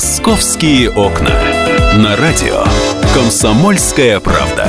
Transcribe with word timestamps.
«Московские 0.00 0.90
окна». 0.92 1.28
На 1.98 2.16
радио 2.16 2.64
«Комсомольская 3.14 4.18
правда». 4.18 4.66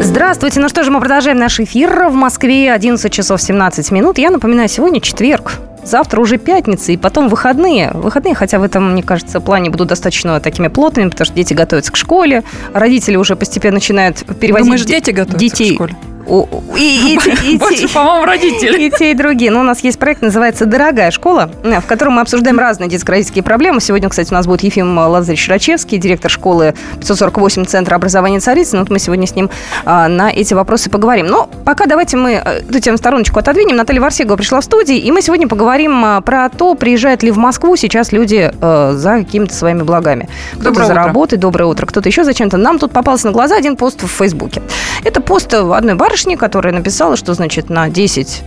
Здравствуйте. 0.00 0.58
Ну 0.58 0.68
что 0.68 0.82
же, 0.82 0.90
мы 0.90 0.98
продолжаем 0.98 1.38
наш 1.38 1.60
эфир. 1.60 2.08
В 2.08 2.14
Москве 2.14 2.72
11 2.72 3.12
часов 3.12 3.40
17 3.40 3.92
минут. 3.92 4.18
Я 4.18 4.30
напоминаю, 4.30 4.68
сегодня 4.68 5.00
четверг. 5.00 5.52
Завтра 5.84 6.20
уже 6.20 6.36
пятница, 6.36 6.90
и 6.90 6.96
потом 6.96 7.28
выходные. 7.28 7.92
Выходные, 7.94 8.34
хотя 8.34 8.58
в 8.58 8.64
этом, 8.64 8.90
мне 8.90 9.04
кажется, 9.04 9.38
плане 9.38 9.70
будут 9.70 9.86
достаточно 9.86 10.40
такими 10.40 10.66
плотными, 10.66 11.10
потому 11.10 11.26
что 11.26 11.34
дети 11.36 11.54
готовятся 11.54 11.92
к 11.92 11.96
школе, 11.96 12.42
родители 12.72 13.14
уже 13.14 13.36
постепенно 13.36 13.74
начинают 13.74 14.24
перевозить 14.40 14.64
Думаешь, 14.64 14.84
дети 14.84 15.10
готовятся 15.12 15.38
детей. 15.38 15.70
к 15.70 15.74
школе? 15.74 15.94
И, 16.76 17.16
и, 17.16 17.52
и, 17.52 17.58
Больше, 17.58 17.88
по-моему, 17.88 18.24
родители. 18.24 18.82
И 18.84 18.90
те, 18.90 19.12
и 19.12 19.14
другие. 19.14 19.50
Но 19.50 19.60
у 19.60 19.62
нас 19.62 19.80
есть 19.80 19.98
проект, 19.98 20.22
называется 20.22 20.66
«Дорогая 20.66 21.10
школа», 21.10 21.50
в 21.62 21.86
котором 21.86 22.14
мы 22.14 22.22
обсуждаем 22.22 22.58
разные 22.58 22.88
детско-родительские 22.88 23.42
проблемы. 23.42 23.80
Сегодня, 23.80 24.08
кстати, 24.08 24.30
у 24.30 24.34
нас 24.34 24.46
будет 24.46 24.62
Ефим 24.62 24.96
Лазаревич 24.98 25.48
Рачевский, 25.48 25.98
директор 25.98 26.30
школы 26.30 26.74
548 27.00 27.64
Центра 27.66 27.96
образования 27.96 28.40
Царицын. 28.40 28.80
Вот 28.80 28.90
мы 28.90 28.98
сегодня 28.98 29.26
с 29.26 29.34
ним 29.34 29.50
а, 29.84 30.08
на 30.08 30.30
эти 30.30 30.54
вопросы 30.54 30.90
поговорим. 30.90 31.26
Но 31.26 31.48
пока 31.64 31.86
давайте 31.86 32.16
мы 32.16 32.42
э, 32.44 32.60
эту 32.68 32.80
тему 32.80 32.96
стороночку 32.96 33.38
отодвинем. 33.38 33.76
Наталья 33.76 34.00
Варсегова 34.00 34.36
пришла 34.36 34.60
в 34.60 34.64
студию, 34.64 34.98
и 34.98 35.10
мы 35.10 35.22
сегодня 35.22 35.48
поговорим 35.48 36.04
а, 36.04 36.20
про 36.20 36.48
то, 36.48 36.74
приезжают 36.74 37.22
ли 37.22 37.30
в 37.30 37.36
Москву 37.36 37.76
сейчас 37.76 38.12
люди 38.12 38.50
э, 38.52 38.92
за 38.94 39.18
какими-то 39.18 39.54
своими 39.54 39.82
благами. 39.82 40.28
Кто-то 40.58 40.84
за 40.84 40.94
работой, 40.94 41.38
доброе 41.38 41.66
утро, 41.66 41.86
кто-то 41.86 42.08
еще 42.08 42.24
зачем-то. 42.24 42.56
Нам 42.56 42.78
тут 42.78 42.92
попался 42.92 43.26
на 43.26 43.32
глаза 43.32 43.56
один 43.56 43.76
пост 43.76 44.02
в 44.02 44.08
Фейсбуке. 44.08 44.62
Это 45.04 45.20
пост 45.20 45.52
одной 45.52 45.94
барышни, 46.14 46.36
которая 46.36 46.72
написала, 46.72 47.16
что, 47.16 47.34
значит, 47.34 47.70
на 47.70 47.88
10 47.88 48.42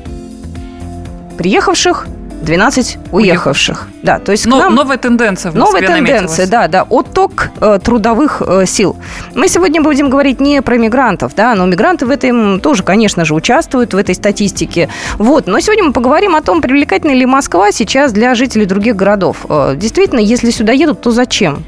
приехавших 1.37 2.07
12 2.41 2.97
уехавших. 3.11 3.87
Да, 4.03 4.19
то 4.19 4.31
есть 4.31 4.45
Но, 4.45 4.59
нам... 4.59 4.75
новая 4.75 4.97
тенденция 4.97 5.51
в 5.51 5.55
Новая 5.55 5.81
Москве 5.81 5.87
тенденция, 5.87 6.27
наметилась. 6.27 6.49
да, 6.49 6.67
да, 6.67 6.83
отток 6.89 7.49
э, 7.59 7.79
трудовых 7.83 8.41
э, 8.45 8.65
сил. 8.65 8.95
Мы 9.35 9.49
сегодня 9.49 9.81
будем 9.81 10.09
говорить 10.09 10.39
не 10.39 10.61
про 10.61 10.77
мигрантов, 10.77 11.35
да, 11.35 11.55
но 11.55 11.65
мигранты 11.65 12.05
в 12.05 12.09
этом 12.09 12.59
тоже, 12.61 12.83
конечно 12.83 13.25
же, 13.25 13.33
участвуют 13.33 13.93
в 13.93 13.97
этой 13.97 14.15
статистике. 14.15 14.87
Вот, 15.17 15.47
но 15.47 15.59
сегодня 15.59 15.83
мы 15.85 15.93
поговорим 15.93 16.35
о 16.35 16.41
том, 16.41 16.61
привлекательна 16.61 17.11
ли 17.11 17.25
Москва 17.25 17.71
сейчас 17.71 18.13
для 18.13 18.33
жителей 18.35 18.65
других 18.65 18.95
городов. 18.95 19.45
Э, 19.49 19.73
действительно, 19.75 20.19
если 20.19 20.51
сюда 20.51 20.71
едут, 20.73 21.01
то 21.01 21.11
зачем? 21.11 21.65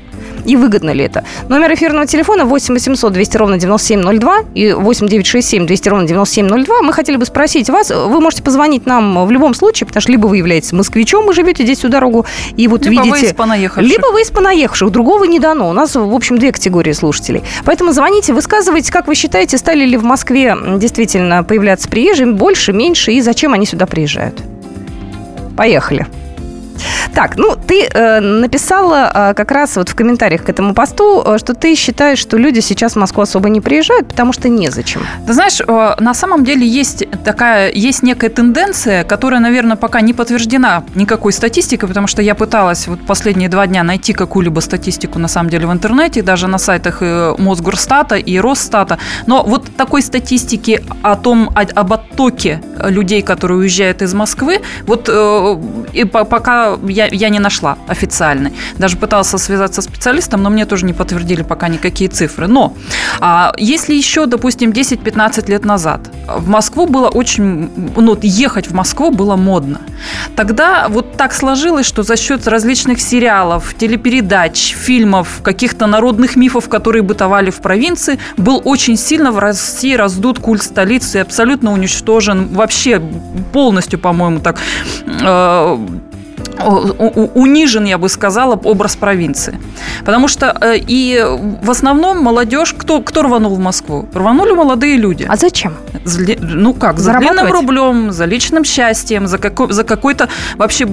И 0.50 0.56
выгодно 0.56 0.90
ли 0.90 1.06
это? 1.06 1.24
Номер 1.48 1.76
эфирного 1.76 2.08
телефона 2.08 2.44
8 2.44 2.74
800 2.74 3.14
200 3.14 3.38
ровно 3.38 3.60
9702 3.60 4.40
и 4.56 4.74
8 4.74 5.08
967 5.08 5.68
200 5.68 5.90
ровно 5.90 6.08
9702. 6.08 6.82
Мы 6.82 6.92
хотели 6.92 7.18
бы 7.18 7.26
спросить 7.26 7.70
вас, 7.70 7.92
вы 7.92 8.20
можете 8.20 8.42
позвонить 8.42 8.88
нам 8.88 9.28
в 9.28 9.32
любом 9.32 9.54
случае, 9.54 9.86
потому 9.86 10.02
что 10.02 10.12
либо 10.12 10.26
вы 10.26 10.38
являетесь 10.38 10.72
москвичом 10.72 11.30
и 11.30 11.36
живете 11.36 11.64
здесь 11.66 11.78
всю 11.78 11.90
дорогу, 11.90 12.26
и 12.58 12.68
вот 12.68 12.84
Либо 12.88 13.02
вы 13.02 13.08
видите... 13.10 13.28
из 13.28 13.34
понаехавших. 13.34 13.92
Либо 13.92 14.08
вы 14.08 14.22
из 14.24 14.32
понаехавших, 14.32 14.90
другого 14.90 15.26
не 15.26 15.40
дано. 15.40 15.70
У 15.70 15.74
нас, 15.74 15.96
в 15.96 16.16
общем, 16.16 16.40
две 16.40 16.52
категории 16.52 16.94
слушателей. 16.94 17.44
Поэтому 17.64 17.92
звоните, 17.92 18.34
высказывайте, 18.34 18.92
как 18.92 19.06
вы 19.06 19.14
считаете, 19.14 19.56
стали 19.60 19.86
ли 19.86 19.98
в 19.98 20.04
Москве 20.04 20.58
действительно 20.78 21.44
появляться 21.44 21.88
приезжие 21.88 22.26
больше, 22.26 22.74
меньше, 22.74 23.12
и 23.12 23.22
зачем 23.22 23.54
они 23.54 23.68
сюда 23.68 23.86
приезжают? 23.86 24.42
Поехали. 25.56 26.08
Так, 27.14 27.38
ну 27.38 27.56
ты 27.56 27.88
э, 27.92 28.20
написала 28.20 29.12
э, 29.14 29.34
как 29.34 29.52
раз 29.52 29.76
вот 29.76 29.90
в 29.90 29.96
комментариях 29.96 30.44
к 30.44 30.50
этому 30.50 30.74
посту, 30.74 31.24
э, 31.26 31.38
что 31.38 31.54
ты 31.54 31.76
считаешь, 31.76 32.20
что 32.20 32.38
люди 32.38 32.60
сейчас 32.62 32.94
в 32.94 32.96
Москву 32.98 33.24
особо 33.24 33.50
не 33.50 33.62
приезжают, 33.62 34.08
потому 34.08 34.34
что 34.34 34.50
незачем. 34.50 35.02
Ты 35.28 35.34
знаешь, 35.34 35.62
э, 35.62 35.96
на 36.00 36.14
самом 36.14 36.44
деле 36.44 36.68
есть 36.68 37.04
такая, 37.24 37.72
есть 37.72 38.04
некая 38.04 38.30
тенденция, 38.30 39.04
которая, 39.04 39.40
наверное, 39.40 39.76
пока 39.78 40.02
не 40.02 40.14
подтверждена 40.14 40.84
никакой 40.96 41.34
статистикой, 41.34 41.90
потому 41.90 42.08
что 42.08 42.22
я 42.22 42.36
пыталась 42.36 42.88
вот 42.88 43.00
последние 43.06 43.50
два 43.50 43.68
дня 43.68 43.84
найти 43.84 44.14
какую-либо 44.14 44.60
статистику, 44.62 45.20
на 45.20 45.28
самом 45.28 45.50
деле, 45.50 45.68
в 45.68 45.72
интернете, 45.72 46.22
даже 46.22 46.48
на 46.48 46.58
сайтах 46.58 47.02
и 47.02 47.34
Мосгорстата 47.38 48.16
и 48.16 48.40
Росстата. 48.40 48.98
Но 49.28 49.44
вот 49.44 49.66
такой 49.76 50.02
статистики 50.02 50.82
о 51.02 51.16
том, 51.16 51.50
о- 51.56 51.80
об 51.80 51.94
оттоке 51.94 52.62
людей, 52.84 53.22
которые 53.22 53.60
уезжают 53.60 54.02
из 54.02 54.14
Москвы, 54.14 54.62
вот 54.86 55.10
э, 55.10 55.58
и 55.94 56.04
по- 56.06 56.26
пока 56.26 56.69
я, 56.88 57.08
я 57.08 57.30
не 57.30 57.40
нашла 57.40 57.78
официальной. 57.88 58.54
Даже 58.78 58.98
пытался 58.98 59.38
связаться 59.38 59.82
с 59.82 59.86
специалистом, 59.86 60.44
но 60.44 60.50
мне 60.50 60.66
тоже 60.66 60.86
не 60.86 60.94
подтвердили 60.94 61.44
пока 61.44 61.68
никакие 61.68 62.10
цифры. 62.10 62.48
Но 62.48 62.74
а, 63.20 63.54
если 63.58 63.94
еще, 63.94 64.26
допустим, 64.26 64.72
10-15 64.72 65.50
лет 65.50 65.66
назад 65.66 66.02
в 66.28 66.48
Москву 66.48 66.86
было 66.86 67.08
очень... 67.08 67.70
Ну, 67.96 68.18
ехать 68.22 68.68
в 68.68 68.74
Москву 68.74 69.12
было 69.12 69.36
модно. 69.36 69.82
Тогда 70.36 70.88
вот 70.90 71.18
так 71.18 71.34
сложилось, 71.34 71.86
что 71.86 72.04
за 72.04 72.18
счет 72.18 72.48
различных 72.48 73.02
сериалов, 73.02 73.74
телепередач, 73.78 74.76
фильмов, 74.76 75.42
каких-то 75.44 75.88
народных 75.88 76.36
мифов, 76.36 76.70
которые 76.70 77.02
бытовали 77.02 77.50
в 77.50 77.62
провинции, 77.62 78.20
был 78.38 78.62
очень 78.64 78.98
сильно 78.98 79.32
в 79.32 79.40
России 79.40 79.96
раздут 79.96 80.40
культ 80.40 80.64
столицы 80.64 81.18
абсолютно 81.18 81.74
уничтожен 81.74 82.48
вообще 82.48 83.02
полностью, 83.54 84.00
по-моему, 84.00 84.40
так 84.40 84.60
э, 85.06 85.78
унижен, 86.64 87.86
я 87.86 87.98
бы 87.98 88.10
сказала, 88.10 88.56
образ 88.56 88.96
провинции. 88.96 89.58
Потому 90.06 90.28
что 90.28 90.56
э, 90.62 90.78
и 90.78 91.24
в 91.64 91.70
основном 91.72 92.24
молодежь, 92.24 92.74
кто, 92.78 93.02
кто 93.02 93.22
рванул 93.24 93.56
в 93.56 93.60
Москву? 93.60 94.08
Рванули 94.14 94.52
молодые 94.54 94.98
люди. 94.98 95.26
А 95.30 95.36
зачем? 95.36 95.74
Зле- 96.06 96.38
ну 96.42 96.74
как, 96.74 97.00
за 97.00 97.12
длинным 97.20 97.46
рублем, 97.54 98.12
за 98.12 98.26
личным 98.26 98.64
счастьем, 98.64 99.28
за, 99.28 99.38
како- 99.38 99.72
за 99.72 99.84
какой-то 99.84 100.30
вообще 100.56 100.88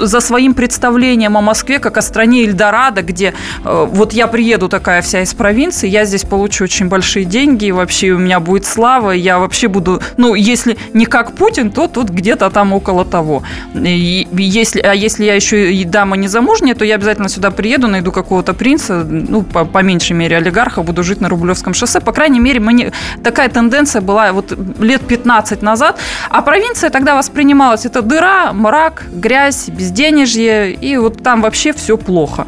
за 0.00 0.20
своим 0.20 0.54
представлением 0.54 1.36
о 1.36 1.40
Москве 1.40 1.78
как 1.78 1.96
о 1.96 2.02
стране 2.02 2.44
Эльдорадо, 2.44 3.02
где 3.02 3.34
э, 3.64 3.86
вот 3.90 4.12
я 4.12 4.26
приеду 4.26 4.68
такая 4.68 5.02
вся 5.02 5.22
из 5.22 5.34
провинции, 5.34 5.88
я 5.88 6.04
здесь 6.04 6.24
получу 6.24 6.64
очень 6.64 6.88
большие 6.88 7.24
деньги, 7.24 7.66
и 7.66 7.72
вообще 7.72 8.10
у 8.12 8.18
меня 8.18 8.40
будет 8.40 8.64
слава, 8.64 9.10
я 9.10 9.38
вообще 9.38 9.68
буду, 9.68 10.00
ну 10.16 10.34
если 10.34 10.76
не 10.94 11.06
как 11.06 11.32
Путин, 11.32 11.70
то 11.70 11.88
тут 11.88 12.08
где-то 12.10 12.50
там 12.50 12.72
около 12.72 13.04
того. 13.04 13.42
И 13.74 14.26
если, 14.32 14.80
а 14.80 14.94
если 14.94 15.11
я 15.18 15.34
еще 15.34 15.72
и 15.72 15.84
дама 15.84 16.16
незамужняя, 16.16 16.74
то 16.74 16.84
я 16.84 16.96
обязательно 16.96 17.28
сюда 17.28 17.50
приеду, 17.50 17.88
найду 17.88 18.12
какого-то 18.12 18.54
принца, 18.54 19.04
ну, 19.04 19.42
по, 19.42 19.64
по 19.64 19.82
меньшей 19.82 20.12
мере 20.12 20.36
олигарха, 20.36 20.82
буду 20.82 21.02
жить 21.02 21.20
на 21.20 21.28
Рублевском 21.28 21.74
шоссе. 21.74 22.00
По 22.00 22.12
крайней 22.12 22.40
мере, 22.40 22.60
мне 22.60 22.92
такая 23.22 23.48
тенденция 23.48 24.02
была 24.02 24.32
вот 24.32 24.52
лет 24.78 25.02
15 25.02 25.62
назад. 25.62 25.98
А 26.30 26.42
провинция 26.42 26.90
тогда 26.90 27.16
воспринималась 27.16 27.86
это 27.86 28.02
дыра, 28.02 28.52
мрак, 28.52 29.04
грязь, 29.12 29.68
безденежье, 29.68 30.72
и 30.72 30.96
вот 30.96 31.22
там 31.22 31.42
вообще 31.42 31.72
все 31.72 31.96
плохо. 31.96 32.46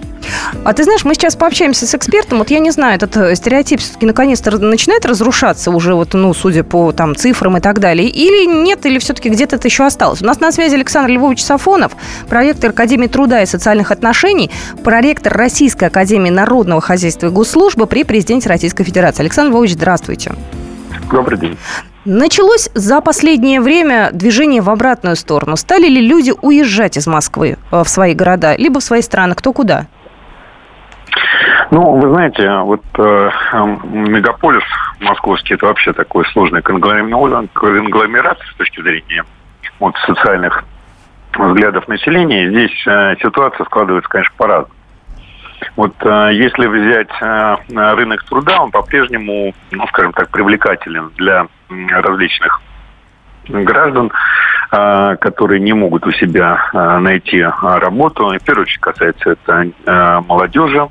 А 0.65 0.73
ты 0.73 0.85
знаешь, 0.85 1.05
мы 1.05 1.15
сейчас 1.15 1.37
пообщаемся 1.37 1.87
с 1.87 1.95
экспертом. 1.95 2.39
Вот 2.39 2.51
я 2.51 2.59
не 2.59 2.71
знаю, 2.71 2.97
этот 2.97 3.17
э, 3.17 3.35
стереотип 3.35 3.81
все-таки 3.81 4.07
наконец-то 4.07 4.57
начинает 4.59 5.05
разрушаться 5.07 5.71
уже, 5.71 5.95
вот, 5.95 6.15
ну, 6.15 6.33
судя 6.35 6.65
по 6.65 6.93
там 6.93 7.17
цифрам 7.17 7.57
и 7.57 7.61
так 7.61 7.81
далее. 7.81 8.09
Или 8.09 8.47
нет, 8.47 8.87
или 8.87 8.99
все-таки 8.99 9.29
где-то 9.29 9.57
это 9.57 9.69
еще 9.69 9.85
осталось. 9.85 10.23
У 10.23 10.25
нас 10.25 10.41
на 10.41 10.53
связи 10.53 10.75
Александр 10.75 11.11
Львович 11.11 11.43
Сафонов, 11.43 11.93
проректор 12.29 12.71
Академии 12.71 13.07
труда 13.07 13.43
и 13.43 13.47
социальных 13.47 13.91
отношений, 13.91 14.51
проректор 14.83 15.33
Российской 15.33 15.85
Академии 15.85 16.31
народного 16.31 16.81
хозяйства 16.81 17.27
и 17.27 17.31
госслужбы 17.31 17.87
при 17.87 18.05
президенте 18.05 18.49
Российской 18.49 18.85
Федерации. 18.85 19.23
Александр 19.23 19.53
Львович, 19.53 19.73
здравствуйте. 19.73 20.33
Добрый 21.11 21.39
день. 21.39 21.57
Началось 22.05 22.69
за 22.75 23.01
последнее 23.01 23.63
время 23.63 24.11
движение 24.13 24.61
в 24.61 24.69
обратную 24.69 25.17
сторону. 25.17 25.57
Стали 25.57 25.87
ли 25.89 26.03
люди 26.03 26.35
уезжать 26.43 26.99
из 26.99 27.07
Москвы 27.07 27.57
э, 27.71 27.83
в 27.83 27.89
свои 27.89 28.15
города, 28.15 28.55
либо 28.57 28.81
в 28.81 28.85
свои 28.85 29.01
страны, 29.01 29.35
кто 29.35 29.55
куда? 29.55 29.87
Ну, 31.75 31.97
вы 31.97 32.09
знаете, 32.09 32.49
вот 32.61 32.85
э, 32.99 33.31
эм, 33.53 33.81
мегаполис 34.13 34.63
московский 35.01 35.55
это 35.55 35.67
вообще 35.67 35.93
такой 35.93 36.25
сложный 36.27 36.63
конгломерат, 36.63 38.39
с 38.53 38.55
точки 38.55 38.81
зрения 38.81 39.25
вот, 39.81 39.97
социальных 40.07 40.63
взглядов 41.37 41.89
населения. 41.89 42.49
Здесь 42.49 42.87
э, 42.87 43.17
ситуация 43.21 43.65
складывается, 43.65 44.09
конечно, 44.09 44.33
по-разному. 44.37 44.73
Вот 45.75 45.95
э, 46.03 46.31
если 46.35 46.69
взять 46.69 47.11
э, 47.21 47.57
рынок 47.97 48.23
труда, 48.23 48.63
он 48.63 48.71
по-прежнему, 48.71 49.53
ну, 49.73 49.87
скажем 49.89 50.13
так, 50.13 50.29
привлекателен 50.29 51.11
для 51.17 51.49
различных 51.69 52.61
граждан, 53.49 54.13
э, 54.71 55.17
которые 55.21 55.59
не 55.59 55.73
могут 55.73 56.07
у 56.07 56.13
себя 56.13 56.69
э, 56.73 56.99
найти 56.99 57.39
э, 57.39 57.51
работу. 57.51 58.31
И 58.31 58.39
в 58.39 58.45
первую 58.45 58.63
очередь 58.63 58.81
касается 58.81 59.31
это 59.31 60.23
молодежи, 60.29 60.89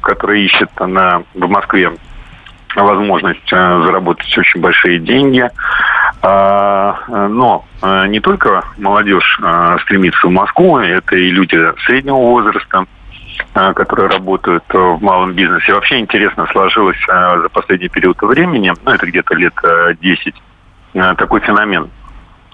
которая 0.00 0.38
ищет 0.38 0.70
на, 0.80 1.22
в 1.34 1.48
Москве 1.48 1.92
возможность 2.76 3.52
э, 3.52 3.82
заработать 3.84 4.36
очень 4.36 4.60
большие 4.60 4.98
деньги. 4.98 5.48
А, 6.22 6.96
Но 7.08 7.64
э, 7.82 8.06
не 8.08 8.20
только 8.20 8.64
молодежь 8.76 9.38
э, 9.42 9.76
стремится 9.82 10.26
в 10.26 10.30
Москву, 10.30 10.78
это 10.78 11.16
и 11.16 11.30
люди 11.30 11.58
среднего 11.86 12.16
возраста, 12.16 12.84
которые 13.52 14.08
работают 14.08 14.64
в 14.68 14.98
малом 15.00 15.32
бизнесе. 15.32 15.72
Вообще 15.72 16.00
интересно 16.00 16.46
сложилось 16.50 16.98
за 17.06 17.48
последний 17.52 17.88
период 17.88 18.20
времени, 18.20 18.72
ну 18.84 18.92
это 18.92 19.06
где-то 19.06 19.34
лет 19.34 19.54
э, 19.62 19.94
10, 20.00 20.34
э, 20.94 21.14
такой 21.16 21.40
феномен. 21.40 21.88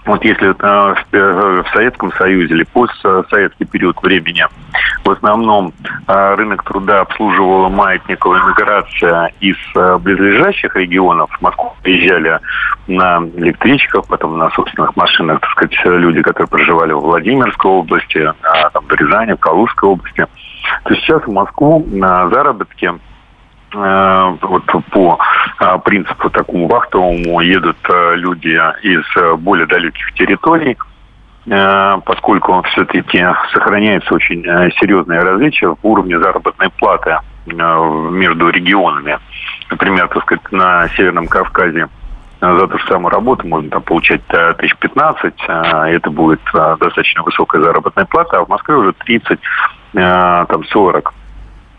Вот 0.07 0.23
если 0.25 0.49
в, 0.49 0.97
э, 1.13 1.63
в 1.63 1.69
Советском 1.73 2.13
Союзе 2.13 2.55
или 2.55 2.65
постсоветский 2.65 3.67
период 3.67 4.01
времени 4.03 4.45
В 5.05 5.11
основном 5.11 5.73
рынок 6.07 6.63
труда 6.65 7.01
обслуживала 7.01 7.69
маятниковая 7.69 8.43
миграция 8.49 9.33
из 9.41 9.57
близлежащих 10.03 10.75
регионов. 10.77 11.31
В 11.39 11.43
Москву 11.43 11.73
приезжали 11.83 12.39
на 12.87 13.23
электричках, 13.37 14.07
потом 14.07 14.39
на 14.39 14.51
собственных 14.51 14.97
машинах, 14.97 15.41
так 15.41 15.51
сказать, 15.51 15.79
люди, 15.85 16.23
которые 16.23 16.49
проживали 16.49 16.93
в 16.93 17.01
Владимирской 17.01 17.71
области, 17.71 18.33
там, 18.73 18.85
в 18.87 18.93
Рязани, 18.93 19.33
в 19.33 19.41
Калужской 19.41 19.89
области. 19.89 20.27
То 20.85 20.95
сейчас 20.95 21.23
в 21.23 21.33
Москву 21.33 21.87
на 21.91 22.29
заработки 22.31 22.93
Э, 22.95 23.14
вот 23.75 24.65
по 24.91 25.19
э, 25.61 25.79
принципу 25.85 26.31
такому 26.31 26.69
вахтовому 26.69 27.41
едут 27.41 27.77
э, 27.89 28.15
люди 28.17 28.61
из 28.83 29.39
более 29.41 29.67
далеких 29.67 30.13
территорий, 30.15 30.77
поскольку 31.45 32.63
все-таки 32.73 33.23
сохраняется 33.53 34.15
очень 34.15 34.43
серьезное 34.81 35.21
различие 35.21 35.75
в 35.75 35.79
уровне 35.83 36.19
заработной 36.19 36.71
платы 36.71 37.19
между 37.45 38.49
регионами. 38.49 39.19
Например, 39.71 40.09
так 40.09 40.23
сказать, 40.23 40.53
на 40.53 40.89
Северном 40.97 41.27
Кавказе 41.27 41.89
за 42.41 42.67
ту 42.67 42.79
же 42.79 42.87
самую 42.87 43.11
работу 43.11 43.47
можно 43.47 43.69
там 43.69 43.83
получать 43.83 44.23
тысяч 44.57 44.75
пятнадцать, 44.77 45.39
это 45.47 46.11
будет 46.11 46.41
достаточно 46.55 47.23
высокая 47.23 47.63
заработная 47.63 48.07
плата, 48.07 48.39
а 48.39 48.45
в 48.47 48.49
Москве 48.49 48.77
уже 48.77 48.95
30, 48.95 49.39
там 49.93 50.65
40. 50.65 51.15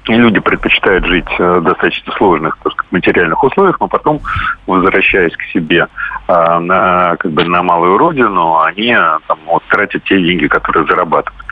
Люди 0.07 0.39
предпочитают 0.39 1.05
жить 1.05 1.29
в 1.39 1.61
достаточно 1.61 2.13
сложных 2.13 2.57
так 2.63 2.73
сказать, 2.73 2.91
материальных 2.91 3.43
условиях, 3.43 3.79
но 3.79 3.87
потом, 3.87 4.21
возвращаясь 4.67 5.35
к 5.35 5.41
себе 5.53 5.87
а, 6.27 6.59
на, 6.59 7.15
как 7.17 7.31
бы 7.31 7.43
на 7.45 7.63
малую 7.63 7.97
родину, 7.97 8.59
они 8.61 8.95
там, 9.27 9.39
вот, 9.47 9.63
тратят 9.69 10.03
те 10.03 10.21
деньги, 10.21 10.47
которые 10.47 10.85
зарабатывают. 10.85 11.45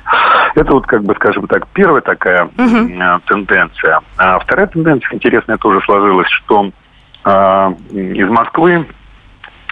Это 0.55 0.71
вот, 0.71 0.85
как 0.85 1.03
бы, 1.03 1.15
скажем 1.15 1.47
так, 1.47 1.67
первая 1.69 2.01
такая 2.01 2.45
uh-huh. 2.45 3.21
тенденция. 3.25 4.01
А 4.17 4.37
вторая 4.39 4.67
тенденция 4.67 5.15
интересная 5.15 5.57
тоже 5.57 5.81
сложилась, 5.81 6.29
что 6.29 6.69
э, 7.25 7.73
из 7.91 8.29
Москвы 8.29 8.85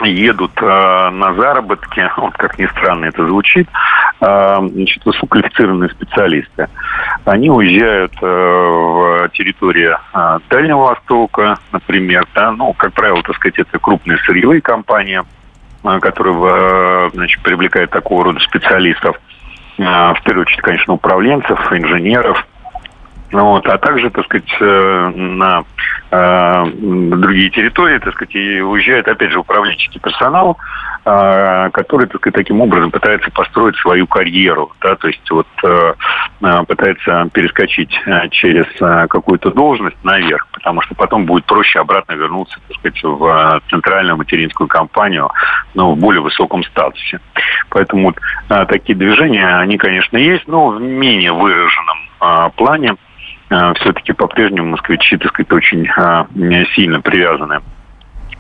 едут 0.04 0.52
э, 0.62 1.10
на 1.12 1.34
заработки, 1.34 2.10
вот 2.18 2.34
как 2.38 2.58
ни 2.58 2.66
странно 2.68 3.06
это 3.06 3.26
звучит, 3.28 3.68
э, 3.68 3.72
значит, 4.22 5.04
высококвалифицированные 5.04 5.90
специалисты. 5.90 6.68
Они 7.26 7.50
уезжают 7.50 8.14
э, 8.22 8.26
в 8.26 9.30
территорию 9.34 9.98
э, 10.14 10.40
Дальнего 10.50 10.82
Востока, 10.82 11.58
например, 11.72 12.26
да, 12.36 12.52
ну, 12.52 12.74
как 12.74 12.94
правило, 12.94 13.22
так 13.24 13.36
сказать, 13.36 13.58
это 13.60 13.80
крупные 13.80 14.20
сырьевые 14.20 14.62
компании, 14.62 15.24
э, 15.84 16.00
которые 16.00 17.10
значит, 17.14 17.42
привлекают 17.42 17.90
такого 17.92 18.26
рода 18.26 18.40
специалистов. 18.40 19.20
В 19.78 20.18
первую 20.24 20.44
очередь, 20.44 20.62
конечно, 20.62 20.94
управленцев, 20.94 21.74
инженеров, 21.74 22.46
вот, 23.32 23.66
а 23.68 23.78
также, 23.78 24.10
так 24.10 24.26
сказать, 24.26 24.56
э, 24.60 25.12
на 25.16 25.64
э, 26.12 26.66
другие 26.74 27.50
территории, 27.50 28.00
так 28.00 28.14
сказать, 28.14 28.36
и 28.36 28.62
уезжает, 28.62 29.08
опять 29.08 29.32
же, 29.32 29.40
управленческий 29.40 30.02
персонал, 30.02 30.58
э, 31.06 31.70
который, 31.72 32.08
так 32.08 32.18
сказать, 32.18 32.36
таким 32.36 32.60
образом 32.60 32.92
пытается 32.92 33.32
построить 33.32 33.78
свою 33.78 34.06
карьеру, 34.08 34.74
да, 34.82 34.96
то 34.96 35.08
есть 35.08 35.32
вот 35.32 35.48
э, 35.64 35.94
э 36.42 36.64
пытается 36.68 37.30
перескочить 37.34 37.94
э, 38.06 38.28
через 38.30 38.66
какую-то 39.10 39.52
должность 39.52 40.04
наверх, 40.04 40.48
потому 40.52 40.82
что 40.82 40.96
потом 40.96 41.26
будет 41.26 41.46
проще 41.46 41.80
обратно 41.80 42.14
вернуться, 42.14 42.60
так 42.68 42.78
сказать, 42.78 43.02
в 43.04 43.62
центральную 43.70 44.18
материнскую 44.18 44.68
компанию, 44.68 45.30
но 45.74 45.94
в 45.94 45.98
более 45.98 46.22
высоком 46.22 46.64
статусе. 46.64 47.20
Поэтому 47.70 48.08
вот 48.08 48.68
такие 48.68 48.98
движения, 48.98 49.48
они, 49.58 49.78
конечно, 49.78 50.18
есть, 50.18 50.48
но 50.48 50.70
в 50.70 50.82
менее 50.82 51.32
выраженном 51.32 52.52
плане. 52.56 52.96
Э, 53.52 53.74
все-таки 53.76 54.14
по-прежнему 54.14 54.70
москвичи, 54.70 55.18
так 55.18 55.34
сказать, 55.34 55.52
очень 55.52 55.86
э, 55.86 56.66
сильно 56.74 57.02
привязаны 57.02 57.60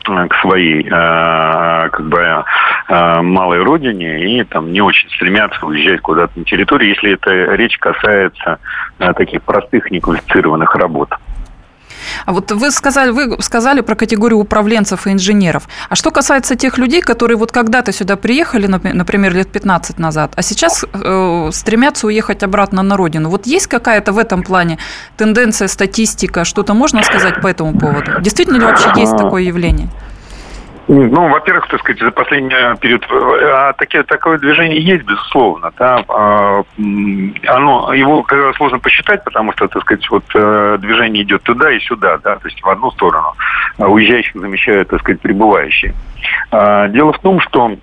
э, 0.08 0.28
к 0.28 0.36
своей 0.38 0.84
как 0.84 2.08
бы 2.08 2.44
малой 2.88 3.64
родине 3.64 4.40
и 4.40 4.44
там 4.44 4.72
не 4.72 4.82
очень 4.82 5.10
стремятся 5.12 5.66
уезжать 5.66 6.02
куда-то 6.02 6.38
на 6.38 6.44
территорию, 6.44 6.90
если 6.90 7.14
это 7.14 7.32
речь 7.56 7.78
касается 7.78 8.60
таких 9.16 9.42
простых 9.44 9.90
неквалифицированных 9.92 10.76
работ. 10.76 11.10
А 12.26 12.34
вот 12.34 12.52
вы 12.52 12.72
сказали, 12.72 13.12
вы 13.12 13.42
сказали 13.42 13.82
про 13.82 13.96
категорию 13.96 14.40
управленцев 14.40 15.08
и 15.08 15.12
инженеров. 15.12 15.68
А 15.90 15.96
что 15.96 16.12
касается 16.12 16.56
тех 16.56 16.78
людей, 16.78 17.02
которые 17.02 17.38
вот 17.38 17.52
когда-то 17.52 17.92
сюда 17.92 18.16
приехали, 18.16 18.68
например, 18.68 19.34
лет 19.34 19.52
15 19.52 20.00
назад, 20.00 20.34
а 20.36 20.42
сейчас 20.42 20.86
э, 20.94 21.50
стремятся 21.52 22.08
уехать 22.08 22.44
обратно 22.44 22.84
на 22.84 22.98
родину. 22.98 23.30
Вот 23.30 23.48
есть 23.48 23.68
какая-то 23.68 24.14
в 24.14 24.18
этом 24.18 24.44
плане 24.44 24.78
тенденция, 25.18 25.68
статистика, 25.68 26.46
что-то 26.46 26.74
можно 26.74 27.04
сказать 27.04 27.42
по 27.42 27.48
этому 27.48 27.78
поводу? 27.78 28.22
Действительно 28.22 28.58
ли 28.58 28.66
вообще 28.66 28.92
есть 28.98 29.18
такое 29.18 29.44
явление? 29.44 29.90
Ну, 30.88 31.30
во-первых, 31.30 31.68
так 31.68 31.80
сказать, 31.80 32.02
за 32.02 32.12
последний 32.12 32.50
период 32.80 33.06
а, 33.10 33.74
такие, 33.74 34.04
такое 34.04 34.40
движение 34.40 34.82
есть, 34.82 35.04
безусловно. 35.04 35.72
Да, 35.78 36.04
а, 36.08 36.64
оно, 37.48 37.94
его 37.94 38.26
сложно 38.58 38.80
посчитать, 38.80 39.24
потому 39.24 39.54
что, 39.54 39.68
так 39.68 39.82
сказать, 39.84 40.10
вот 40.10 40.24
э, 40.34 40.78
движение 40.80 41.24
идет 41.24 41.44
туда 41.44 41.72
и 41.72 41.80
сюда, 41.80 42.18
да, 42.18 42.36
то 42.36 42.48
есть 42.48 42.62
в 42.62 42.68
одну 42.68 42.92
сторону. 42.92 43.34
А 43.78 43.88
уезжающих 43.88 44.36
замещают, 44.36 44.90
так 44.90 45.00
сказать, 45.02 45.22
прибывающие. 45.22 45.94
Дело 46.52 47.14
в 47.14 47.20
том, 47.20 47.40
что 47.40 47.78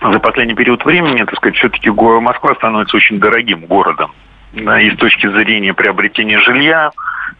за 0.00 0.18
последний 0.20 0.54
период 0.54 0.84
времени, 0.84 1.24
так 1.24 1.36
сказать, 1.36 1.56
все-таки 1.56 1.90
Москва 1.90 2.54
становится 2.54 2.96
очень 2.96 3.18
дорогим 3.18 3.66
городом. 3.66 4.12
Да, 4.52 4.80
и 4.80 4.90
с 4.90 4.96
точки 4.96 5.26
зрения 5.28 5.74
приобретения 5.74 6.38
жилья, 6.40 6.90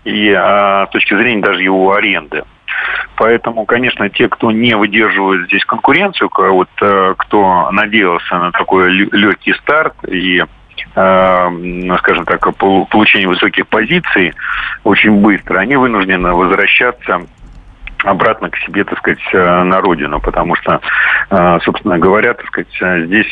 и 0.05 0.31
а, 0.31 0.87
с 0.87 0.91
точки 0.91 1.15
зрения 1.15 1.41
даже 1.41 1.63
его 1.63 1.95
аренды. 1.95 2.45
Поэтому, 3.19 3.65
конечно, 3.65 4.09
те, 4.09 4.29
кто 4.29 4.53
не 4.53 4.77
выдерживает 4.77 5.47
здесь 5.47 5.65
конкуренцию, 5.65 6.31
вот, 6.37 6.69
э, 6.81 7.15
кто 7.19 7.69
надеялся 7.73 8.39
на 8.39 8.53
такой 8.53 8.93
легкий 8.93 9.55
старт 9.55 9.95
и 10.07 10.45
э, 10.95 11.97
скажем 11.99 12.25
так, 12.27 12.57
получение 12.57 13.27
высоких 13.27 13.67
позиций 13.67 14.35
очень 14.85 15.17
быстро, 15.21 15.59
они 15.59 15.75
вынуждены 15.75 16.31
возвращаться 16.31 17.23
обратно 18.05 18.51
к 18.51 18.57
себе, 18.59 18.85
так 18.85 18.99
сказать, 18.99 19.19
э, 19.33 19.63
на 19.65 19.81
родину, 19.81 20.21
потому 20.21 20.55
что, 20.55 20.81
собственно 21.65 21.99
говоря, 21.99 22.35
так 22.35 22.47
сказать, 22.47 23.07
здесь 23.07 23.29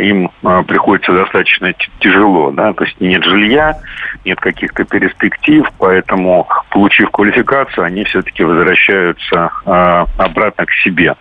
им 0.00 0.30
а, 0.42 0.62
приходится 0.62 1.12
достаточно 1.12 1.72
тяжело, 2.00 2.50
да, 2.50 2.72
то 2.72 2.84
есть 2.84 3.00
нет 3.00 3.24
жилья, 3.24 3.76
нет 4.24 4.40
каких-то 4.40 4.84
перспектив, 4.84 5.66
поэтому, 5.78 6.46
получив 6.70 7.10
квалификацию, 7.10 7.84
они 7.84 8.04
все-таки 8.04 8.44
возвращаются 8.44 9.50
а, 9.64 10.06
обратно 10.18 10.66
к 10.66 10.72
себе. 10.84 11.14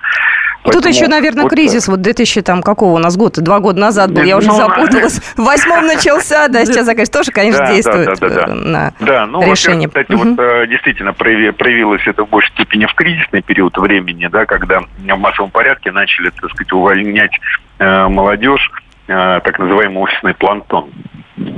Поэтому 0.64 0.82
Тут 0.82 0.94
еще, 0.94 1.08
наверное, 1.08 1.44
вот 1.44 1.50
кризис. 1.50 1.88
Вот 1.90 2.02
2000 2.02 2.42
там 2.42 2.62
какого 2.64 2.94
у 2.94 2.98
нас 2.98 3.18
год? 3.18 3.38
Два 3.38 3.60
года 3.60 3.80
назад 3.80 4.14
был. 4.14 4.24
Я 4.24 4.38
уже 4.38 4.48
ну, 4.48 4.56
запуталась. 4.56 5.20
В 5.36 5.44
восьмом 5.44 5.86
начался, 5.86 6.48
да, 6.48 6.66
сейчас, 6.66 6.88
конечно, 6.88 7.14
тоже, 7.14 7.32
конечно, 7.32 7.68
действует 7.68 8.18
да, 8.20 8.30
да, 8.30 8.30
да, 8.30 8.48
на 8.48 8.94
да, 9.02 9.26
ну, 9.26 9.44
решение. 9.44 9.90
Кстати, 9.90 10.14
вот 10.14 10.40
э, 10.40 10.68
действительно 10.68 11.12
проявилось 11.12 12.02
это 12.06 12.26
в 12.26 12.30
большей 12.30 12.52
степени 12.52 12.86
в 12.86 12.94
кризисный 12.94 13.42
период 13.42 13.78
времени, 13.78 14.28
да, 14.28 14.46
когда 14.46 14.80
в 14.80 15.18
массовом 15.18 15.52
порядке 15.52 15.92
начали, 15.92 16.30
так 16.30 16.50
сказать, 16.52 16.72
увольнять 16.72 17.34
э, 17.73 17.73
молодежь, 17.80 18.72
э, 19.08 19.40
так 19.44 19.60
называемый 19.60 20.04
офисный 20.04 20.34
планктон. 20.34 20.90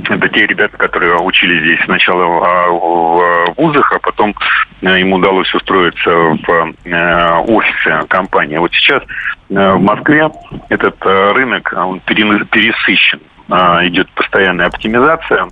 Это 0.08 0.28
те 0.28 0.46
ребята, 0.46 0.76
которые 0.76 1.16
учились 1.16 1.60
здесь 1.62 1.84
сначала 1.84 2.24
в 2.24 3.54
вузах, 3.56 3.92
а 3.92 3.98
потом 3.98 4.34
э, 4.82 5.00
им 5.00 5.12
удалось 5.12 5.52
устроиться 5.54 6.10
в 6.10 6.74
э, 6.84 7.38
офисе 7.46 8.00
компании. 8.08 8.56
Вот 8.56 8.72
сейчас 8.72 9.02
э, 9.02 9.72
в 9.72 9.80
Москве 9.80 10.30
этот 10.70 10.96
рынок 11.04 11.72
он 11.76 12.00
пересыщен. 12.00 13.20
Идет 13.48 14.08
постоянная 14.10 14.66
оптимизация 14.66 15.46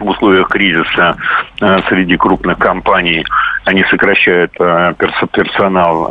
в 0.00 0.08
условиях 0.08 0.48
кризиса 0.48 1.16
среди 1.58 2.16
крупных 2.16 2.58
компаний 2.58 3.24
они 3.64 3.84
сокращают 3.84 4.52
персонал. 4.52 6.08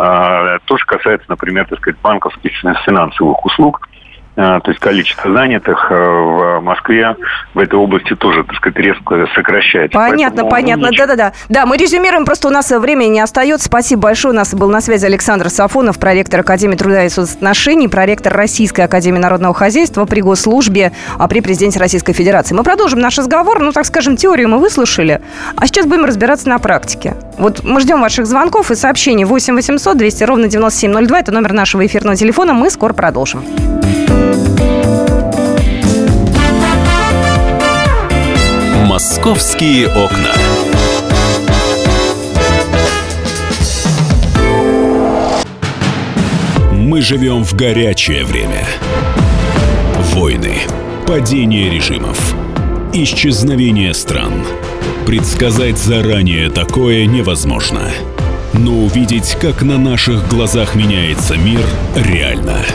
То, 0.65 0.77
что 0.77 0.97
касается, 0.97 1.25
например, 1.29 1.65
так 1.67 1.79
сказать, 1.79 1.99
банковских 2.01 2.51
финансовых 2.85 3.45
услуг, 3.45 3.81
а, 3.81 3.98
то 4.35 4.63
есть 4.67 4.79
количество 4.79 5.31
занятых 5.33 5.87
э, 5.91 5.95
в 5.95 6.61
Москве 6.61 7.17
в 7.53 7.59
этой 7.59 7.75
области 7.75 8.15
тоже, 8.15 8.43
так 8.43 8.55
сказать, 8.55 8.77
резко 8.77 9.27
сокращается. 9.35 9.97
Понятно, 9.97 10.43
Поэтому, 10.43 10.49
понятно. 10.49 10.89
Да-да-да. 10.97 11.33
Да, 11.49 11.65
мы 11.65 11.75
резюмируем, 11.75 12.25
просто 12.25 12.47
у 12.47 12.51
нас 12.51 12.71
времени 12.71 13.09
не 13.09 13.19
остается. 13.19 13.65
Спасибо 13.65 14.03
большое. 14.03 14.33
У 14.33 14.37
нас 14.37 14.53
был 14.53 14.69
на 14.69 14.79
связи 14.79 15.05
Александр 15.05 15.49
Сафонов, 15.49 15.99
проректор 15.99 16.39
Академии 16.39 16.75
труда 16.75 17.03
и 17.03 17.09
соцотношений, 17.09 17.89
проректор 17.89 18.31
Российской 18.33 18.81
Академии 18.81 19.19
народного 19.19 19.53
хозяйства 19.53 20.05
при 20.05 20.21
госслужбе, 20.21 20.93
а 21.17 21.27
при 21.27 21.41
президенте 21.41 21.79
Российской 21.79 22.13
Федерации. 22.13 22.55
Мы 22.55 22.63
продолжим 22.63 22.99
наш 22.99 23.17
разговор. 23.17 23.59
Ну, 23.59 23.71
так 23.73 23.85
скажем, 23.85 24.15
теорию 24.15 24.47
мы 24.47 24.59
выслушали, 24.59 25.21
а 25.57 25.67
сейчас 25.67 25.85
будем 25.85 26.05
разбираться 26.05 26.47
на 26.47 26.59
практике. 26.59 27.15
Вот 27.37 27.63
мы 27.63 27.81
ждем 27.81 28.01
ваших 28.01 28.25
звонков 28.25 28.71
и 28.71 28.75
сообщений 28.75 29.25
8 29.25 29.55
800 29.55 29.97
200 29.97 30.23
ровно 30.23 30.47
9702. 30.47 31.19
Это 31.19 31.31
номер 31.31 31.53
нашего 31.53 31.85
эфирного 31.85 32.15
телефона. 32.15 32.53
Мы 32.53 32.69
скоро 32.69 32.93
продолжим. 32.93 33.43
Московские 38.99 39.87
окна. 39.87 40.33
Мы 46.73 47.01
живем 47.01 47.45
в 47.45 47.53
горячее 47.53 48.25
время. 48.25 48.67
Войны, 50.13 50.55
падение 51.07 51.69
режимов, 51.69 52.35
исчезновение 52.91 53.93
стран. 53.93 54.33
Предсказать 55.05 55.77
заранее 55.77 56.49
такое 56.49 57.05
невозможно. 57.05 57.83
Но 58.51 58.79
увидеть, 58.83 59.37
как 59.39 59.61
на 59.63 59.77
наших 59.77 60.27
глазах 60.27 60.75
меняется 60.75 61.37
мир, 61.37 61.63
реально. 61.95 62.65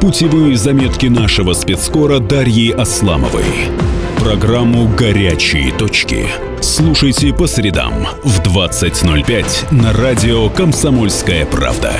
Путевые 0.00 0.56
заметки 0.56 1.04
нашего 1.04 1.52
спецскора 1.52 2.18
Дарьи 2.18 2.70
Асламовой. 2.70 3.44
Программу 4.20 4.86
«Горячие 4.86 5.72
точки». 5.72 6.26
Слушайте 6.60 7.32
по 7.32 7.46
средам 7.46 8.06
в 8.22 8.40
20.05 8.42 9.72
на 9.74 9.94
радио 9.94 10.50
«Комсомольская 10.50 11.46
правда». 11.46 11.94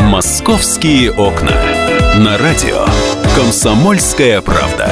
«Московские 0.00 1.12
окна». 1.12 1.54
На 2.16 2.36
радио 2.36 2.84
«Комсомольская 3.36 4.40
правда». 4.40 4.90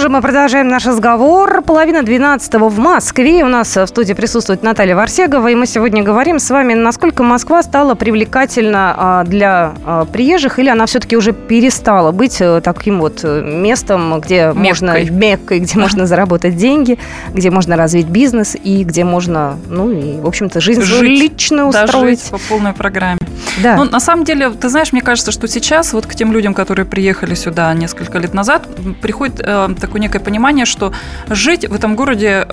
Же, 0.00 0.08
мы 0.08 0.22
продолжаем 0.22 0.68
наш 0.68 0.86
разговор. 0.86 1.60
Половина 1.62 2.02
двенадцатого 2.02 2.70
в 2.70 2.78
Москве. 2.78 3.44
У 3.44 3.48
нас 3.48 3.76
в 3.76 3.86
студии 3.86 4.14
присутствует 4.14 4.62
Наталья 4.62 4.96
Варсегова. 4.96 5.48
И 5.48 5.54
мы 5.54 5.66
сегодня 5.66 6.02
говорим 6.02 6.38
с 6.38 6.48
вами, 6.48 6.72
насколько 6.72 7.22
Москва 7.22 7.62
стала 7.62 7.94
привлекательна 7.94 8.94
а, 8.96 9.24
для 9.24 9.74
а, 9.84 10.06
приезжих, 10.06 10.58
или 10.58 10.70
она 10.70 10.86
все-таки 10.86 11.16
уже 11.16 11.32
перестала 11.32 12.12
быть 12.12 12.40
э, 12.40 12.62
таким 12.62 12.98
вот 13.00 13.20
э, 13.24 13.42
местом, 13.42 14.20
где 14.20 14.52
Меккой. 14.54 14.62
можно 14.62 15.02
меккой, 15.10 15.58
где 15.60 15.78
можно 15.78 16.06
заработать 16.06 16.56
деньги, 16.56 16.98
где 17.34 17.50
можно 17.50 17.76
развить 17.76 18.06
бизнес 18.06 18.56
и 18.62 18.84
где 18.84 19.04
можно, 19.04 19.58
ну 19.68 19.90
и, 19.90 20.18
в 20.18 20.26
общем-то, 20.26 20.60
жизнь 20.60 20.82
лично 21.02 21.70
Да, 21.70 21.84
устроить. 21.84 22.20
жить 22.22 22.30
по 22.30 22.38
полной 22.48 22.72
программе. 22.72 23.19
Да. 23.62 23.76
Ну, 23.76 23.84
на 23.84 24.00
самом 24.00 24.24
деле, 24.24 24.50
ты 24.50 24.68
знаешь, 24.68 24.92
мне 24.92 25.02
кажется, 25.02 25.32
что 25.32 25.48
сейчас 25.48 25.92
вот 25.92 26.06
к 26.06 26.14
тем 26.14 26.32
людям, 26.32 26.54
которые 26.54 26.86
приехали 26.86 27.34
сюда 27.34 27.72
несколько 27.74 28.18
лет 28.18 28.34
назад, 28.34 28.68
приходит 29.00 29.40
э, 29.40 29.68
такое 29.80 30.00
некое 30.00 30.20
понимание, 30.20 30.66
что 30.66 30.92
жить 31.28 31.68
в 31.68 31.74
этом 31.74 31.96
городе 31.96 32.46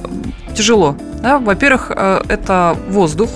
тяжело. 0.55 0.97
Да? 1.21 1.39
Во-первых, 1.39 1.91
э, 1.95 2.21
это 2.27 2.77
воздух. 2.89 3.29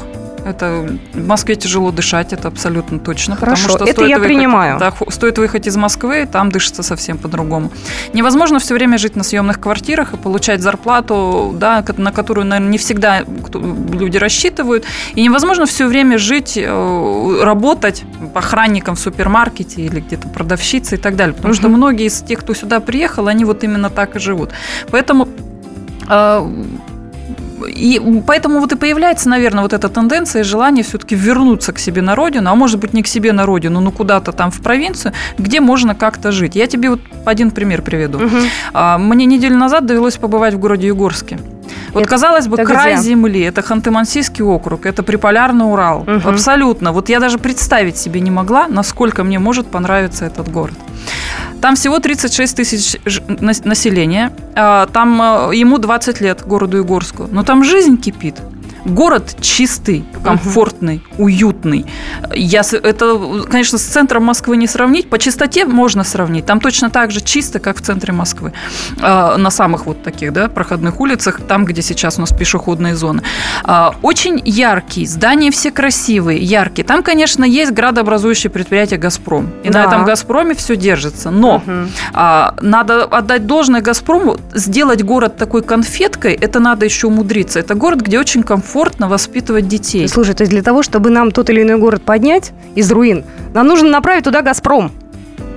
Это 0.44 0.88
в 1.14 1.28
Москве 1.28 1.56
тяжело 1.56 1.92
дышать, 1.92 2.34
это 2.34 2.48
абсолютно 2.48 3.00
точно. 3.00 3.36
Хорошо, 3.36 3.64
потому 3.64 3.78
что 3.78 3.84
это 3.86 3.94
стоит 3.94 4.10
я 4.10 4.18
выехать- 4.18 4.36
принимаю. 4.36 4.80
Да, 4.80 4.94
стоит 5.10 5.38
выехать 5.38 5.68
из 5.68 5.76
Москвы, 5.78 6.28
там 6.32 6.52
дышится 6.52 6.84
совсем 6.84 7.18
по-другому. 7.18 7.72
Невозможно 8.14 8.60
все 8.60 8.74
время 8.74 8.98
жить 8.98 9.16
на 9.16 9.24
съемных 9.24 9.60
квартирах 9.60 10.14
и 10.14 10.18
получать 10.18 10.62
зарплату, 10.62 11.54
да, 11.56 11.84
на 11.98 12.12
которую, 12.12 12.48
наверное, 12.48 12.72
не 12.72 12.78
всегда 12.78 13.22
люди 13.22 14.18
рассчитывают. 14.18 14.86
И 15.14 15.22
невозможно 15.22 15.66
все 15.66 15.86
время 15.88 16.18
жить, 16.18 16.58
э, 16.58 17.40
работать 17.44 18.04
охранником 18.34 18.96
в 18.96 19.00
супермаркете 19.00 19.82
или 19.82 20.00
где-то 20.00 20.28
продавщицей 20.28 20.98
и 20.98 21.02
так 21.02 21.16
далее. 21.16 21.36
Потому 21.36 21.54
что 21.54 21.68
Мгм. 21.70 21.78
многие 21.78 22.08
из 22.08 22.20
тех, 22.22 22.40
кто 22.40 22.54
сюда 22.54 22.80
приехал, 22.80 23.28
они 23.28 23.46
вот 23.46 23.64
именно 23.64 23.90
так 23.90 24.16
и 24.16 24.20
живут. 24.20 24.50
Поэтому 24.90 25.28
э, 26.10 26.48
и 27.68 28.02
поэтому 28.26 28.60
вот 28.60 28.72
и 28.72 28.76
появляется, 28.76 29.30
наверное, 29.30 29.64
вот 29.64 29.74
эта 29.74 29.90
тенденция 29.90 30.42
и 30.42 30.44
желание 30.44 30.84
все-таки 30.84 31.16
вернуться 31.16 31.74
к 31.74 31.80
себе 31.80 32.02
на 32.02 32.16
родину, 32.16 32.50
а 32.50 32.56
может 32.56 32.80
быть 32.80 32.94
не 32.94 33.04
к 33.04 33.08
себе 33.08 33.32
на 33.34 33.46
родину, 33.46 33.80
но 33.80 33.92
куда-то 33.92 34.32
там 34.32 34.52
в 34.52 34.62
провинцию, 34.62 35.14
где 35.38 35.60
можно 35.60 35.96
как-то 35.96 36.32
жить. 36.32 36.56
Я 36.56 36.68
тебе 36.68 36.90
вот 36.90 37.02
один 37.26 37.52
пример 37.52 37.82
приведу. 37.82 38.20
А, 38.74 38.98
Мне 38.98 39.26
неделю 39.26 39.58
назад 39.58 39.86
довелось 39.86 40.18
побывать 40.18 40.54
в 40.54 40.60
городе 40.60 40.88
Югорске. 40.88 41.40
Вот, 41.94 42.02
Это- 42.02 42.10
казалось 42.10 42.48
бы, 42.48 42.58
край 42.58 42.94
где? 42.94 43.02
земли, 43.04 43.42
это 43.42 43.62
Ханты-Мансийский 43.62 44.44
округ, 44.44 44.86
это 44.86 45.04
Приполярный 45.04 45.66
Урал. 45.66 46.04
Мгм. 46.08 46.28
Абсолютно. 46.30 46.92
Вот 46.92 47.10
я 47.10 47.20
даже 47.20 47.38
представить 47.38 47.98
себе 47.98 48.22
не 48.22 48.32
могла, 48.32 48.68
насколько 48.68 49.24
мне 49.24 49.40
может 49.40 49.68
понравиться 49.68 50.26
этот 50.26 50.50
город. 50.52 50.76
Там 51.62 51.76
всего 51.76 52.00
36 52.00 52.56
тысяч 52.56 52.98
населения. 53.64 54.32
А, 54.56 54.88
Там 54.88 55.22
э, 55.52 55.56
ему 55.56 55.78
20 55.78 56.22
лет, 56.22 56.42
городу 56.46 56.78
Югорску. 56.78 57.28
Но 57.32 57.44
там 57.44 57.64
жизнь 57.64 57.98
кипит. 57.98 58.36
Город 58.86 59.36
чистый, 59.42 60.04
комфортный, 60.24 61.04
уютный. 61.18 61.86
Я, 62.34 62.62
это, 62.72 63.20
конечно, 63.50 63.78
с 63.78 63.84
центром 63.84 64.24
Москвы 64.24 64.58
не 64.58 64.66
сравнить. 64.68 65.08
По 65.10 65.20
чистоте 65.20 65.66
можно 65.66 66.04
сравнить. 66.04 66.46
Там 66.48 66.60
точно 66.60 66.90
так 66.90 67.12
же 67.12 67.22
чисто, 67.22 67.60
как 67.60 67.78
в 67.78 67.82
центре 67.82 68.12
Москвы. 68.12 68.54
А, 69.00 69.38
На 69.38 69.52
самых 69.52 69.86
вот 69.86 70.02
таких, 70.02 70.34
да, 70.34 70.48
проходных 70.50 71.00
улицах, 71.00 71.42
там, 71.48 71.66
где 71.66 71.82
сейчас 71.84 72.18
у 72.18 72.22
нас 72.22 72.32
пешеходные 72.32 72.96
зоны. 72.96 73.22
А, 73.64 73.94
Очень 74.02 74.42
яркий, 74.46 75.06
здания 75.06 75.52
все 75.52 75.70
красивые, 75.72 76.40
яркие. 76.40 76.84
Там, 76.86 77.04
конечно, 77.04 77.44
есть 77.44 77.72
градообразующее 77.74 78.50
предприятие 78.50 79.00
«Газпром». 79.00 79.52
И 79.64 79.70
Да. 79.70 79.84
на 79.84 79.86
этом 79.88 80.06
«Газпроме» 80.06 80.56
все 80.56 80.76
держится. 80.76 81.30
Но 81.30 81.62
Мгм. 81.66 81.90
а, 82.14 82.56
надо 82.62 83.04
отдать 83.04 83.46
должное 83.46 83.82
«Газпрому». 83.82 84.38
Сделать 84.54 85.04
город 85.04 85.38
такой 85.38 85.62
конфеткой, 85.62 86.34
это 86.34 86.60
надо 86.60 86.86
еще 86.86 87.08
умудриться. 87.08 87.60
Это 87.60 87.76
город, 87.76 88.02
где 88.02 88.20
очень 88.20 88.42
комфортно 88.42 88.71
воспитывать 89.08 89.68
детей. 89.68 90.08
Слушай, 90.08 90.36
то 90.36 90.44
есть 90.44 90.52
для 90.52 90.62
того, 90.62 90.84
чтобы 90.84 91.10
нам 91.10 91.32
тот 91.32 91.50
или 91.50 91.62
иной 91.62 91.78
город 91.78 92.04
поднять 92.04 92.52
из 92.76 92.92
руин, 92.92 93.24
нам 93.54 93.68
нужно 93.68 93.90
направить 93.90 94.24
туда 94.24 94.42
«Газпром». 94.42 94.92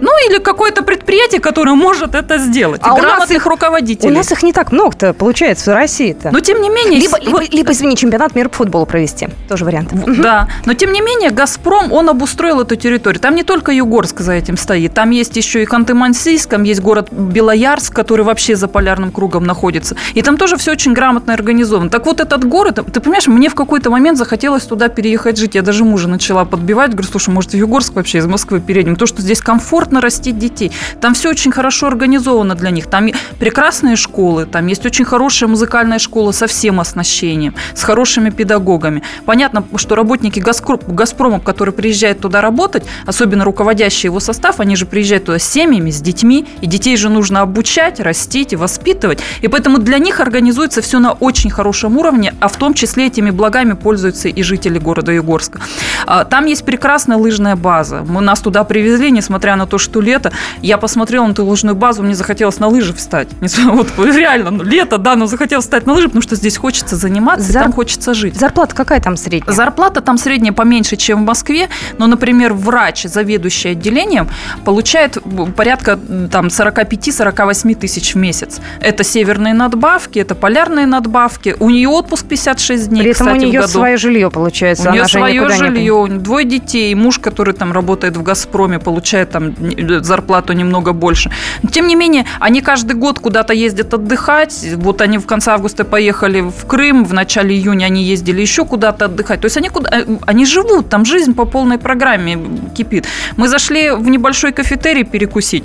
Ну, 0.04 0.10
или 0.28 0.38
какое-то 0.38 0.82
предприятие, 0.82 1.40
которое 1.40 1.74
может 1.74 2.14
это 2.14 2.36
сделать. 2.36 2.82
А 2.84 2.90
и 2.90 3.00
у 3.00 3.02
нас 3.02 3.30
их- 3.30 3.46
руководителей. 3.46 4.12
У 4.12 4.14
нас 4.14 4.30
их 4.30 4.42
не 4.42 4.52
так 4.52 4.70
много-то 4.70 5.14
получается 5.14 5.70
в 5.70 5.74
России-то. 5.74 6.30
Но, 6.30 6.40
тем 6.40 6.60
не 6.60 6.68
менее... 6.68 7.00
либо, 7.00 7.18
либо, 7.18 7.40
либо, 7.50 7.72
извини, 7.72 7.96
чемпионат 7.96 8.34
мира 8.34 8.50
по 8.50 8.56
футболу 8.56 8.84
провести. 8.84 9.28
Тоже 9.48 9.64
вариант. 9.64 9.92
Да, 10.18 10.48
но 10.66 10.74
тем 10.74 10.92
не 10.92 11.00
менее 11.00 11.30
Газпром, 11.30 11.90
он 11.90 12.10
обустроил 12.10 12.60
эту 12.60 12.76
территорию. 12.76 13.18
Там 13.18 13.34
не 13.34 13.44
только 13.44 13.72
Югорск 13.72 14.20
за 14.20 14.32
этим 14.32 14.58
стоит, 14.58 14.92
там 14.92 15.08
есть 15.08 15.36
еще 15.36 15.62
и 15.62 15.66
Ханты-Мансийск, 15.66 16.48
там 16.50 16.64
есть 16.64 16.80
город 16.82 17.08
Белоярск, 17.10 17.94
который 17.94 18.26
вообще 18.26 18.56
за 18.56 18.68
полярным 18.68 19.10
кругом 19.10 19.44
находится. 19.44 19.96
И 20.12 20.20
там 20.20 20.36
тоже 20.36 20.58
все 20.58 20.72
очень 20.72 20.92
грамотно 20.92 21.32
организовано. 21.32 21.88
Так 21.88 22.04
вот 22.04 22.20
этот 22.20 22.44
город, 22.44 22.80
ты 22.92 23.00
понимаешь, 23.00 23.26
мне 23.26 23.48
в 23.48 23.54
какой-то 23.54 23.88
момент 23.88 24.18
захотелось 24.18 24.64
туда 24.64 24.88
переехать 24.88 25.38
жить. 25.38 25.54
Я 25.54 25.62
даже 25.62 25.84
мужа 25.84 26.08
начала 26.08 26.44
подбивать, 26.44 26.90
говорю, 26.90 27.08
слушай, 27.08 27.30
может 27.30 27.52
в 27.52 27.56
Югорск 27.56 27.94
вообще 27.94 28.18
из 28.18 28.26
Москвы 28.26 28.60
переедем, 28.60 28.94
потому 28.94 29.06
что 29.06 29.22
здесь 29.22 29.40
комфортно 29.40 29.93
растить 30.00 30.38
детей. 30.38 30.72
Там 31.00 31.14
все 31.14 31.30
очень 31.30 31.52
хорошо 31.52 31.86
организовано 31.86 32.54
для 32.54 32.70
них. 32.70 32.86
Там 32.86 33.08
прекрасные 33.38 33.96
школы, 33.96 34.46
там 34.46 34.66
есть 34.66 34.84
очень 34.86 35.04
хорошая 35.04 35.48
музыкальная 35.48 35.98
школа 35.98 36.32
со 36.32 36.46
всем 36.46 36.80
оснащением, 36.80 37.54
с 37.74 37.82
хорошими 37.82 38.30
педагогами. 38.30 39.02
Понятно, 39.26 39.64
что 39.76 39.94
работники 39.94 40.40
«Газкро- 40.40 40.82
«Газпрома», 40.86 41.40
которые 41.40 41.72
приезжают 41.72 42.20
туда 42.20 42.40
работать, 42.40 42.84
особенно 43.06 43.44
руководящий 43.44 44.08
его 44.08 44.20
состав, 44.20 44.60
они 44.60 44.76
же 44.76 44.86
приезжают 44.86 45.26
туда 45.26 45.38
с 45.38 45.44
семьями, 45.44 45.90
с 45.90 46.00
детьми, 46.00 46.46
и 46.60 46.66
детей 46.66 46.96
же 46.96 47.08
нужно 47.08 47.40
обучать, 47.40 48.00
растить 48.00 48.52
и 48.52 48.56
воспитывать. 48.56 49.20
И 49.40 49.48
поэтому 49.48 49.78
для 49.78 49.98
них 49.98 50.20
организуется 50.20 50.82
все 50.82 50.98
на 50.98 51.12
очень 51.12 51.50
хорошем 51.50 51.96
уровне, 51.96 52.34
а 52.40 52.48
в 52.48 52.56
том 52.56 52.74
числе 52.74 53.06
этими 53.06 53.30
благами 53.30 53.72
пользуются 53.72 54.28
и 54.28 54.42
жители 54.42 54.78
города 54.78 55.12
Югорска. 55.12 55.60
А, 56.06 56.24
Там 56.24 56.46
есть 56.46 56.64
прекрасная 56.64 57.16
лыжная 57.16 57.56
база. 57.56 58.04
Мы 58.08 58.20
нас 58.20 58.40
туда 58.40 58.64
привезли, 58.64 59.10
несмотря 59.10 59.56
на 59.56 59.66
то, 59.66 59.73
что 59.78 60.00
лето. 60.00 60.32
Я 60.60 60.78
посмотрела 60.78 61.26
на 61.26 61.32
эту 61.32 61.44
лыжную 61.44 61.74
базу, 61.76 62.02
мне 62.02 62.14
захотелось 62.14 62.58
на 62.58 62.68
лыжи 62.68 62.92
встать. 62.94 63.28
Вот 63.40 63.88
реально, 63.98 64.50
ну, 64.50 64.62
лето, 64.64 64.98
да, 64.98 65.16
но 65.16 65.26
захотелось 65.26 65.64
встать 65.64 65.86
на 65.86 65.92
лыжи, 65.94 66.08
потому 66.08 66.22
что 66.22 66.36
здесь 66.36 66.56
хочется 66.56 66.96
заниматься, 66.96 67.50
Зар- 67.50 67.62
там 67.64 67.72
хочется 67.72 68.14
жить. 68.14 68.36
Зарплата 68.36 68.74
какая 68.74 69.00
там 69.00 69.16
средняя? 69.16 69.54
Зарплата 69.54 70.00
там 70.00 70.18
средняя 70.18 70.52
поменьше, 70.52 70.96
чем 70.96 71.22
в 71.22 71.26
Москве, 71.26 71.68
но, 71.98 72.06
например, 72.06 72.52
врач, 72.52 73.04
заведующий 73.04 73.70
отделением, 73.70 74.28
получает 74.64 75.18
порядка 75.56 75.98
там 76.30 76.46
45-48 76.46 77.74
тысяч 77.74 78.14
в 78.14 78.18
месяц. 78.18 78.60
Это 78.80 79.04
северные 79.04 79.54
надбавки, 79.54 80.18
это 80.18 80.34
полярные 80.34 80.86
надбавки. 80.86 81.56
У 81.60 81.70
нее 81.70 81.88
отпуск 81.88 82.26
56 82.26 82.88
дней, 82.88 83.02
При 83.02 83.10
этом 83.10 83.26
кстати, 83.26 83.44
у 83.44 83.48
нее 83.48 83.66
свое 83.68 83.96
жилье 83.96 84.30
получается. 84.30 84.90
У 84.90 84.92
нее 84.92 85.06
свое 85.08 85.40
не 85.40 85.48
жилье, 85.48 85.92
у 85.94 86.06
нее 86.06 86.18
двое 86.18 86.44
детей, 86.46 86.94
муж, 86.94 87.18
который 87.18 87.54
там 87.54 87.72
работает 87.72 88.16
в 88.16 88.22
Газпроме, 88.22 88.78
получает 88.78 89.30
там 89.30 89.54
не- 89.58 89.63
зарплату 90.02 90.52
немного 90.52 90.92
больше. 90.92 91.30
Но, 91.62 91.70
тем 91.70 91.86
не 91.86 91.96
менее, 91.96 92.26
они 92.40 92.60
каждый 92.60 92.94
год 92.94 93.18
куда-то 93.18 93.52
ездят 93.52 93.94
отдыхать. 93.94 94.64
Вот 94.76 95.00
они 95.00 95.18
в 95.18 95.26
конце 95.26 95.52
августа 95.52 95.84
поехали 95.84 96.40
в 96.40 96.66
Крым, 96.66 97.04
в 97.04 97.12
начале 97.12 97.54
июня 97.54 97.86
они 97.86 98.02
ездили 98.02 98.40
еще 98.40 98.64
куда-то 98.64 99.06
отдыхать. 99.06 99.40
То 99.40 99.46
есть 99.46 99.56
они, 99.56 99.68
куда, 99.68 99.90
э, 99.90 100.04
они 100.26 100.46
живут, 100.46 100.88
там 100.88 101.04
жизнь 101.04 101.34
по 101.34 101.44
полной 101.44 101.78
программе 101.78 102.38
кипит. 102.74 103.06
Мы 103.36 103.48
зашли 103.48 103.90
в 103.90 104.08
небольшой 104.08 104.52
кафетерий 104.52 105.04
перекусить. 105.04 105.64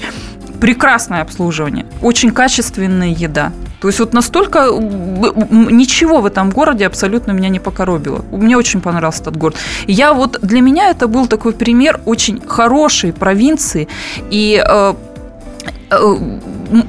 Прекрасное 0.59 1.21
обслуживание, 1.21 1.85
очень 2.01 2.31
качественная 2.31 3.09
еда. 3.09 3.51
То 3.81 3.87
есть 3.87 3.99
вот 3.99 4.13
настолько 4.13 4.67
ничего 4.69 6.21
в 6.21 6.25
этом 6.25 6.49
городе 6.49 6.85
абсолютно 6.85 7.31
меня 7.31 7.49
не 7.49 7.59
покоробило. 7.59 8.25
Мне 8.31 8.57
очень 8.57 8.81
понравился 8.81 9.21
этот 9.21 9.37
город. 9.37 9.55
Я 9.87 10.13
вот 10.13 10.39
для 10.41 10.61
меня 10.61 10.89
это 10.89 11.07
был 11.07 11.27
такой 11.27 11.53
пример 11.53 12.01
очень 12.05 12.41
хорошей 12.45 13.13
провинции 13.13 13.87
и 14.31 14.61
э, 14.65 14.93
э, 15.91 16.15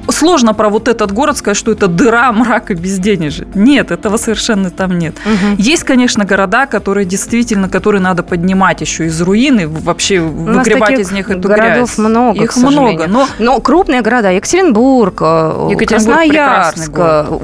сложно 0.09 0.53
про 0.53 0.69
вот 0.69 0.87
этот 0.87 1.11
город 1.11 1.37
сказать, 1.37 1.57
что 1.57 1.71
это 1.71 1.87
дыра, 1.87 2.31
мрак 2.31 2.71
и 2.71 2.73
безденежье. 2.73 3.47
Нет, 3.53 3.91
этого 3.91 4.17
совершенно 4.17 4.69
там 4.69 4.97
нет. 4.97 5.15
Угу. 5.25 5.61
Есть, 5.61 5.83
конечно, 5.83 6.25
города, 6.25 6.65
которые 6.65 7.05
действительно, 7.05 7.69
которые 7.69 8.01
надо 8.01 8.23
поднимать 8.23 8.81
еще 8.81 9.05
из 9.05 9.21
руины, 9.21 9.67
вообще 9.67 10.19
выгребать 10.19 10.99
из 10.99 11.11
них 11.11 11.29
эту 11.29 11.47
городов 11.47 11.95
грязь. 11.95 11.97
много, 11.97 12.43
Их 12.43 12.55
много, 12.57 13.07
но... 13.07 13.27
но 13.39 13.59
крупные 13.59 14.01
города, 14.01 14.31
Екатеринбург, 14.31 15.21
э, 15.21 15.67
Екатеринбург 15.71 15.89
Красноярск. 15.89 16.91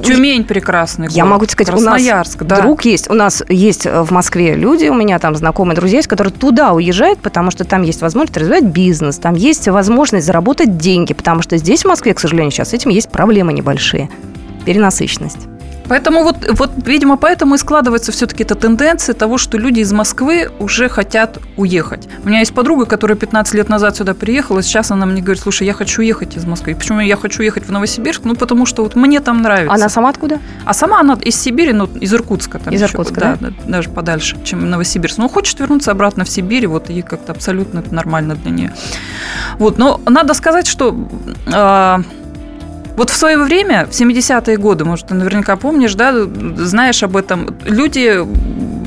Тюмень 0.02 0.44
прекрасный 0.44 1.06
город. 1.06 1.16
Я 1.16 1.24
могу 1.24 1.46
сказать, 1.46 1.74
у 1.74 1.80
нас 1.80 2.02
да. 2.40 2.60
друг 2.60 2.84
есть, 2.84 3.10
у 3.10 3.14
нас 3.14 3.42
есть 3.48 3.86
в 3.86 4.12
Москве 4.12 4.54
люди, 4.54 4.86
у 4.86 4.94
меня 4.94 5.18
там 5.18 5.34
знакомые 5.34 5.76
друзья 5.76 5.98
есть, 5.98 6.08
которые 6.08 6.32
туда 6.32 6.72
уезжают, 6.72 7.18
потому 7.20 7.50
что 7.50 7.64
там 7.64 7.82
есть 7.82 8.00
возможность 8.00 8.36
развивать 8.36 8.64
бизнес, 8.64 9.18
там 9.18 9.34
есть 9.34 9.68
возможность 9.68 10.26
заработать 10.26 10.78
деньги, 10.78 11.12
потому 11.12 11.42
что 11.42 11.56
здесь 11.56 11.82
в 11.82 11.88
Москве, 11.88 12.14
к 12.14 12.20
сожалению, 12.20 12.27
сейчас 12.36 12.70
с 12.70 12.72
этим 12.74 12.90
есть 12.90 13.10
проблемы 13.10 13.52
небольшие. 13.52 14.10
Перенасыщенность. 14.64 15.48
Поэтому 15.88 16.22
вот, 16.22 16.36
вот, 16.50 16.70
видимо, 16.84 17.16
поэтому 17.16 17.54
и 17.54 17.58
складывается 17.58 18.12
все-таки 18.12 18.42
эта 18.42 18.54
тенденция 18.54 19.14
того, 19.14 19.38
что 19.38 19.56
люди 19.56 19.80
из 19.80 19.92
Москвы 19.92 20.50
уже 20.58 20.88
хотят 20.88 21.38
уехать. 21.56 22.08
У 22.24 22.28
меня 22.28 22.40
есть 22.40 22.54
подруга, 22.54 22.84
которая 22.84 23.16
15 23.16 23.54
лет 23.54 23.68
назад 23.68 23.96
сюда 23.96 24.14
приехала, 24.14 24.62
сейчас 24.62 24.90
она 24.90 25.06
мне 25.06 25.22
говорит, 25.22 25.42
слушай, 25.42 25.66
я 25.66 25.72
хочу 25.72 26.02
уехать 26.02 26.36
из 26.36 26.44
Москвы. 26.44 26.74
Почему 26.74 27.00
я 27.00 27.16
хочу 27.16 27.40
уехать 27.40 27.66
в 27.66 27.72
Новосибирск? 27.72 28.22
Ну, 28.24 28.36
потому 28.36 28.66
что 28.66 28.82
вот 28.82 28.96
мне 28.96 29.20
там 29.20 29.40
нравится. 29.40 29.74
Она 29.74 29.88
сама 29.88 30.10
откуда? 30.10 30.40
А 30.64 30.74
сама 30.74 31.00
она 31.00 31.18
из 31.22 31.40
Сибири, 31.40 31.72
ну, 31.72 31.86
из 31.86 32.12
Иркутска. 32.12 32.58
Там 32.58 32.74
из 32.74 32.82
еще, 32.82 32.92
Иркутска, 32.92 33.20
да, 33.20 33.36
да? 33.40 33.50
Даже 33.66 33.88
подальше, 33.88 34.36
чем 34.44 34.68
Новосибирск. 34.68 35.16
Но 35.16 35.28
хочет 35.28 35.58
вернуться 35.58 35.90
обратно 35.90 36.24
в 36.24 36.28
Сибирь, 36.28 36.66
вот 36.66 36.90
ей 36.90 37.02
как-то 37.02 37.32
абсолютно 37.32 37.78
это 37.78 37.94
нормально 37.94 38.34
для 38.34 38.50
нее. 38.50 38.74
Вот, 39.58 39.78
но 39.78 40.00
надо 40.06 40.34
сказать, 40.34 40.66
что 40.66 40.94
э, 41.46 41.98
вот 42.98 43.10
в 43.10 43.16
свое 43.16 43.38
время, 43.38 43.86
в 43.86 43.90
70-е 43.90 44.56
годы, 44.56 44.84
может, 44.84 45.06
ты 45.06 45.14
наверняка 45.14 45.56
помнишь, 45.56 45.94
да, 45.94 46.12
знаешь 46.56 47.02
об 47.04 47.16
этом, 47.16 47.56
люди 47.64 48.26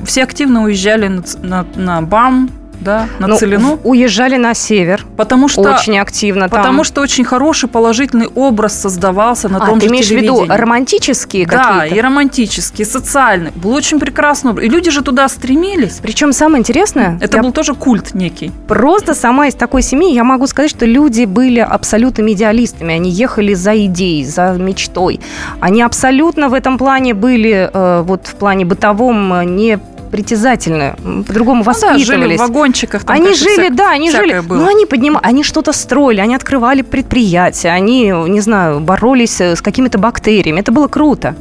все 0.05 0.23
активно 0.23 0.63
уезжали 0.63 1.07
на, 1.07 1.23
на, 1.41 1.65
на 1.75 2.01
БАМ, 2.01 2.49
да, 2.81 3.07
на 3.19 3.27
ну, 3.27 3.37
Целину. 3.37 3.79
Уезжали 3.83 4.37
на 4.37 4.53
север. 4.53 5.05
Потому 5.15 5.47
что 5.47 5.61
очень 5.61 5.99
активно. 5.99 6.49
Потому 6.49 6.77
там. 6.77 6.83
что 6.83 7.01
очень 7.01 7.23
хороший 7.23 7.69
положительный 7.69 8.27
образ 8.27 8.79
создавался 8.79 9.49
на 9.49 9.57
а, 9.57 9.67
том 9.67 9.79
ты 9.79 9.85
же 9.85 9.91
имеешь 9.91 10.07
в 10.07 10.11
виду 10.11 10.45
романтические 10.47 11.45
да, 11.45 11.57
какие-то? 11.57 11.89
Да, 11.89 11.95
и 11.95 12.01
романтические, 12.01 12.85
социальные. 12.85 13.53
Был 13.55 13.73
очень 13.73 13.99
прекрасный 13.99 14.51
образ. 14.51 14.65
И 14.65 14.69
люди 14.69 14.91
же 14.91 15.01
туда 15.01 15.29
стремились. 15.29 15.99
Причем 16.01 16.33
самое 16.33 16.59
интересное... 16.59 17.17
Это 17.21 17.41
был 17.41 17.51
тоже 17.51 17.75
культ 17.75 18.13
некий. 18.13 18.51
Просто 18.67 19.13
сама 19.13 19.47
из 19.47 19.55
такой 19.55 19.81
семьи 19.81 20.13
я 20.13 20.23
могу 20.23 20.47
сказать, 20.47 20.71
что 20.71 20.85
люди 20.85 21.25
были 21.25 21.59
абсолютными 21.59 22.31
идеалистами. 22.31 22.95
Они 22.95 23.09
ехали 23.09 23.53
за 23.53 23.85
идеей, 23.85 24.25
за 24.25 24.53
мечтой. 24.53 25.19
Они 25.59 25.81
абсолютно 25.81 26.49
в 26.49 26.53
этом 26.53 26.77
плане 26.77 27.13
были, 27.13 27.69
э, 27.71 28.01
вот 28.01 28.27
в 28.27 28.35
плане 28.35 28.65
бытовом, 28.65 29.33
э, 29.33 29.45
не 29.45 29.79
притязательно, 30.11 30.95
по-другому 31.27 31.59
ну, 31.59 31.63
воспитывались. 31.63 32.07
Да, 32.07 32.13
жили 32.13 32.35
в 32.35 32.39
вагончиках. 32.39 33.03
Там 33.03 33.15
они 33.15 33.33
жили, 33.33 33.67
вся, 33.67 33.69
да, 33.69 33.91
они 33.91 34.11
жили. 34.11 34.39
Было. 34.41 34.57
Ну, 34.57 34.67
они 34.67 34.85
поднимали, 34.85 35.25
они 35.25 35.43
что-то 35.43 35.73
строили, 35.73 36.19
они 36.19 36.35
открывали 36.35 36.81
предприятия, 36.81 37.69
они, 37.69 38.13
не 38.27 38.41
знаю, 38.41 38.79
боролись 38.81 39.41
э, 39.41 39.55
с 39.55 39.61
какими-то 39.61 39.97
бактериями. 39.97 40.59
Это 40.59 40.71
было 40.71 40.87
круто. 40.87 41.35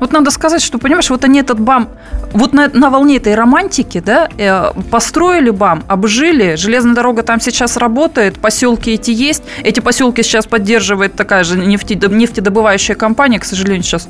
Вот 0.00 0.12
надо 0.12 0.30
сказать, 0.30 0.60
что, 0.60 0.78
понимаешь, 0.78 1.08
вот 1.08 1.24
они 1.24 1.40
этот 1.40 1.60
БАМ, 1.60 1.88
вот 2.32 2.52
на, 2.52 2.68
на 2.68 2.90
волне 2.90 3.16
этой 3.16 3.34
романтики, 3.34 4.02
да, 4.04 4.28
э, 4.36 4.72
построили 4.90 5.50
БАМ, 5.50 5.84
обжили, 5.88 6.56
железная 6.56 6.94
дорога 6.94 7.22
там 7.22 7.40
сейчас 7.40 7.76
работает, 7.76 8.38
поселки 8.38 8.90
эти 8.90 9.12
есть, 9.12 9.44
эти 9.62 9.80
поселки 9.80 10.22
сейчас 10.22 10.46
поддерживает 10.46 11.14
такая 11.14 11.44
же 11.44 11.56
нефтедобывающая 11.56 12.96
компания, 12.96 13.38
к 13.38 13.44
сожалению, 13.44 13.82
сейчас 13.82 14.08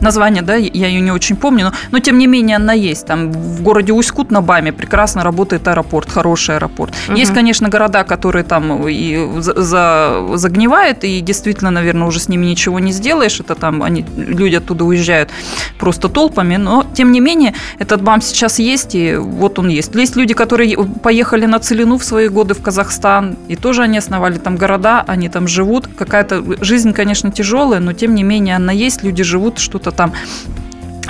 название, 0.00 0.42
да, 0.42 0.54
я 0.56 0.86
ее 0.88 1.00
не 1.00 1.10
очень 1.10 1.36
помню, 1.36 1.66
но, 1.66 1.72
но 1.90 1.98
тем 2.00 2.18
не 2.18 2.26
менее 2.26 2.56
она 2.56 2.72
есть. 2.72 3.06
Там 3.06 3.32
в 3.32 3.62
городе 3.62 3.92
Усть-Кут 3.92 4.30
на 4.30 4.40
Баме 4.40 4.72
прекрасно 4.72 5.24
работает 5.24 5.66
аэропорт, 5.68 6.10
хороший 6.10 6.56
аэропорт. 6.56 6.94
Угу. 7.08 7.16
Есть, 7.16 7.34
конечно, 7.34 7.68
города, 7.68 8.04
которые 8.04 8.44
там 8.44 8.88
и 8.88 9.40
за, 9.40 9.60
за, 9.60 10.26
загнивают, 10.34 11.04
и 11.04 11.20
действительно, 11.20 11.70
наверное, 11.70 12.06
уже 12.06 12.20
с 12.20 12.28
ними 12.28 12.46
ничего 12.46 12.78
не 12.80 12.92
сделаешь. 12.92 13.40
Это 13.40 13.54
там 13.54 13.82
они, 13.82 14.04
люди 14.16 14.56
оттуда 14.56 14.84
уезжают 14.84 15.30
просто 15.78 16.08
толпами, 16.08 16.56
но 16.56 16.86
тем 16.94 17.12
не 17.12 17.20
менее 17.20 17.54
этот 17.78 18.02
БАМ 18.02 18.22
сейчас 18.22 18.58
есть, 18.58 18.94
и 18.94 19.16
вот 19.16 19.58
он 19.58 19.68
есть. 19.68 19.94
Есть 19.94 20.16
люди, 20.16 20.34
которые 20.34 20.76
поехали 21.02 21.46
на 21.46 21.58
Целину 21.58 21.98
в 21.98 22.04
свои 22.04 22.28
годы 22.28 22.54
в 22.54 22.62
Казахстан, 22.62 23.36
и 23.48 23.56
тоже 23.56 23.82
они 23.82 23.98
основали 23.98 24.38
там 24.38 24.56
города, 24.56 25.04
они 25.06 25.28
там 25.28 25.48
живут. 25.48 25.88
Какая-то 25.96 26.64
жизнь, 26.64 26.92
конечно, 26.92 27.30
тяжелая, 27.30 27.80
но 27.80 27.92
тем 27.92 28.14
не 28.14 28.22
менее 28.22 28.56
она 28.56 28.72
есть, 28.72 29.02
люди 29.02 29.22
живут, 29.22 29.58
что-то 29.58 29.89
что-то 29.90 29.96
там 29.96 30.12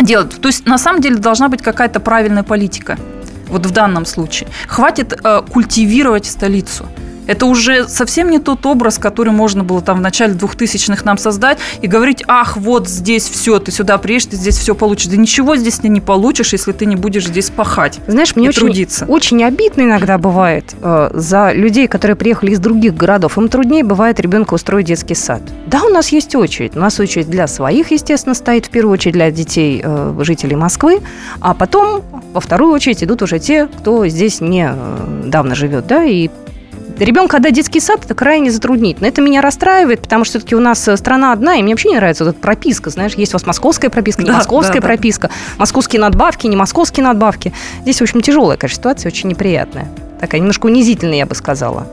делать. 0.01 0.41
То 0.41 0.49
есть 0.49 0.67
на 0.67 0.79
самом 0.79 1.01
деле 1.01 1.17
должна 1.17 1.49
быть 1.49 1.63
какая-то 1.63 2.01
правильная 2.01 2.43
политика. 2.43 2.97
Вот 3.49 3.67
в 3.67 3.71
данном 3.71 4.07
случае. 4.07 4.49
Хватит 4.69 5.13
э, 5.13 5.43
культивировать 5.53 6.27
столицу. 6.27 6.87
Это 7.31 7.47
уже 7.47 7.87
совсем 7.87 8.29
не 8.29 8.41
тот 8.41 8.67
образ, 8.67 8.99
который 8.99 9.33
можно 9.33 9.63
было 9.63 9.81
там 9.81 9.99
в 9.99 10.01
начале 10.01 10.35
2000-х 10.35 11.05
нам 11.05 11.17
создать 11.17 11.59
и 11.81 11.87
говорить, 11.87 12.25
ах, 12.27 12.57
вот 12.57 12.89
здесь 12.89 13.29
все, 13.29 13.61
ты 13.61 13.71
сюда 13.71 13.99
приедешь, 13.99 14.27
ты 14.27 14.37
здесь 14.37 14.59
все 14.59 14.75
получишь. 14.75 15.07
Да 15.07 15.17
ничего 15.17 15.55
здесь 15.55 15.79
ты 15.79 15.87
не 15.87 16.01
получишь, 16.01 16.53
если 16.53 16.73
ты 16.73 16.87
не 16.87 16.97
будешь 16.97 17.29
здесь 17.29 17.51
пахать 17.51 18.01
Знаешь, 18.09 18.35
мне 18.35 18.49
очень, 18.49 18.63
трудиться. 18.63 19.05
очень 19.07 19.45
обидно 19.45 19.83
иногда 19.83 20.19
бывает 20.19 20.75
э, 20.83 21.11
за 21.15 21.53
людей, 21.53 21.87
которые 21.87 22.17
приехали 22.17 22.51
из 22.51 22.59
других 22.59 22.97
городов. 22.97 23.39
Им 23.39 23.49
труднее 23.49 23.85
бывает 23.85 24.19
ребенка 24.19 24.55
устроить 24.55 24.87
детский 24.87 25.15
сад. 25.15 25.41
Да, 25.69 25.85
у 25.85 25.89
нас 25.89 26.09
есть 26.09 26.35
очередь. 26.35 26.75
У 26.75 26.81
нас 26.81 26.99
очередь 26.99 27.31
для 27.31 27.47
своих, 27.47 27.93
естественно, 27.93 28.35
стоит 28.35 28.67
в 28.67 28.71
первую 28.71 28.95
очередь 28.95 29.15
для 29.15 29.31
детей 29.31 29.81
э, 29.85 30.17
жителей 30.23 30.57
Москвы, 30.57 31.01
а 31.41 31.55
потом 31.55 32.03
во 32.33 32.41
вторую 32.41 32.73
очередь 32.73 33.05
идут 33.05 33.23
уже 33.23 33.39
те, 33.39 33.69
кто 33.69 34.05
здесь 34.09 34.41
недавно 34.41 35.53
э, 35.53 35.55
живет, 35.55 35.87
да, 35.87 36.03
и 36.03 36.29
ребенка 37.05 37.39
отдать 37.39 37.55
детский 37.55 37.81
сад, 37.81 38.05
это 38.05 38.15
крайне 38.15 38.51
затруднительно. 38.51 39.07
Это 39.07 39.21
меня 39.23 39.41
расстраивает, 39.41 40.03
потому 40.03 40.25
что 40.25 40.39
все-таки 40.39 40.55
у 40.55 40.61
нас 40.61 40.87
э, 40.89 40.97
страна 40.97 41.33
одна, 41.33 41.57
и 41.57 41.63
мне 41.63 41.73
вообще 41.73 41.91
не 41.91 41.97
нравится 41.97 42.25
вот 42.25 42.31
эта 42.31 42.41
прописка. 42.41 42.91
Знаешь, 42.91 43.15
есть 43.15 43.33
у 43.33 43.37
вас 43.37 43.47
московская 43.47 43.91
прописка, 43.91 44.23
не 44.23 44.29
да, 44.29 44.37
московская 44.37 44.81
да, 44.81 44.87
прописка, 44.87 45.29
да. 45.29 45.35
московские 45.59 46.01
надбавки, 46.01 46.47
не 46.47 46.57
московские 46.57 47.05
надбавки. 47.05 47.53
Здесь, 47.83 47.99
в 47.99 48.03
общем, 48.03 48.21
тяжелая, 48.21 48.57
конечно, 48.57 48.77
ситуация, 48.77 49.11
очень 49.11 49.29
неприятная. 49.29 49.89
Такая 50.21 50.41
немножко 50.41 50.67
унизительная, 50.67 51.19
я 51.19 51.27
бы 51.27 51.35
сказала. 51.35 51.87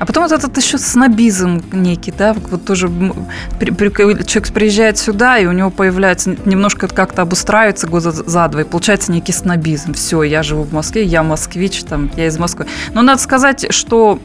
А 0.00 0.06
потом 0.06 0.22
вот 0.22 0.32
этот 0.32 0.56
еще 0.56 0.78
снобизм 0.78 1.62
некий, 1.72 2.10
да, 2.10 2.32
вот 2.32 2.64
тоже 2.64 2.88
человек 2.88 4.50
приезжает 4.50 4.96
сюда, 4.96 5.36
и 5.36 5.44
у 5.44 5.52
него 5.52 5.68
появляется 5.68 6.34
немножко 6.46 6.88
как-то 6.88 7.20
обустраивается 7.20 7.86
года 7.86 8.10
за 8.10 8.48
два, 8.48 8.62
и 8.62 8.64
получается 8.64 9.12
некий 9.12 9.32
снобизм. 9.32 9.92
Все, 9.92 10.22
я 10.22 10.42
живу 10.42 10.62
в 10.62 10.72
Москве, 10.72 11.04
я 11.04 11.22
москвич, 11.22 11.84
там, 11.84 12.10
я 12.16 12.28
из 12.28 12.38
Москвы. 12.38 12.64
Но 12.94 13.02
надо 13.02 13.20
сказать, 13.20 13.66
что 13.74 14.18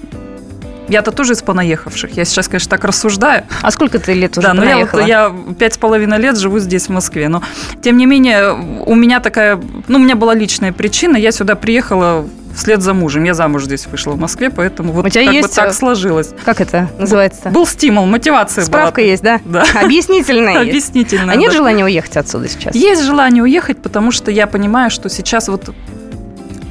я-то 0.87 1.11
тоже 1.11 1.33
из 1.33 1.41
понаехавших. 1.41 2.15
Я 2.15 2.23
сейчас, 2.23 2.47
конечно, 2.47 2.69
так 2.69 2.85
рассуждаю. 2.85 3.43
А 3.61 3.69
сколько 3.69 3.99
ты 3.99 4.13
лет 4.13 4.37
уже 4.37 4.47
Да, 4.47 4.53
ну 4.53 4.63
я, 4.63 4.77
вот, 4.85 5.05
я 5.05 5.35
пять 5.59 5.73
с 5.73 5.77
половиной 5.77 6.19
лет 6.19 6.37
живу 6.37 6.59
здесь, 6.59 6.85
в 6.85 6.91
Москве. 6.91 7.27
Но, 7.27 7.43
тем 7.81 7.97
не 7.97 8.05
менее, 8.05 8.53
у 8.53 8.95
меня 8.95 9.19
такая... 9.19 9.59
Ну, 9.89 9.99
у 9.99 10.01
меня 10.01 10.15
была 10.15 10.35
личная 10.35 10.71
причина. 10.71 11.17
Я 11.17 11.33
сюда 11.33 11.55
приехала 11.55 12.25
вслед 12.55 12.81
за 12.81 12.93
мужем. 12.93 13.23
Я 13.23 13.33
замуж 13.33 13.65
здесь 13.65 13.85
вышла 13.87 14.13
в 14.13 14.19
Москве, 14.19 14.49
поэтому 14.49 14.93
вот 14.93 15.05
У 15.05 15.09
тебя 15.09 15.25
как 15.25 15.33
есть... 15.33 15.47
бы 15.49 15.53
так 15.53 15.73
сложилось. 15.73 16.29
Как 16.43 16.61
это 16.61 16.89
называется? 16.97 17.49
Был 17.49 17.67
стимул, 17.67 18.05
мотивация 18.05 18.63
Справка 18.63 19.01
была. 19.01 19.07
есть, 19.07 19.23
да? 19.23 19.39
Да. 19.45 19.65
Объяснительная 19.81 20.61
Объяснительная, 20.61 21.33
А 21.33 21.35
нет 21.35 21.53
желания 21.53 21.83
уехать 21.83 22.17
отсюда 22.17 22.47
сейчас? 22.47 22.75
Есть 22.75 23.03
желание 23.03 23.43
уехать, 23.43 23.81
потому 23.81 24.11
что 24.11 24.31
я 24.31 24.47
понимаю, 24.47 24.89
что 24.89 25.09
сейчас 25.09 25.47
вот 25.47 25.73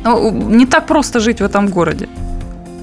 ну, 0.04 0.30
не 0.30 0.66
так 0.66 0.86
просто 0.86 1.20
жить 1.20 1.40
в 1.40 1.44
этом 1.44 1.68
городе 1.68 2.08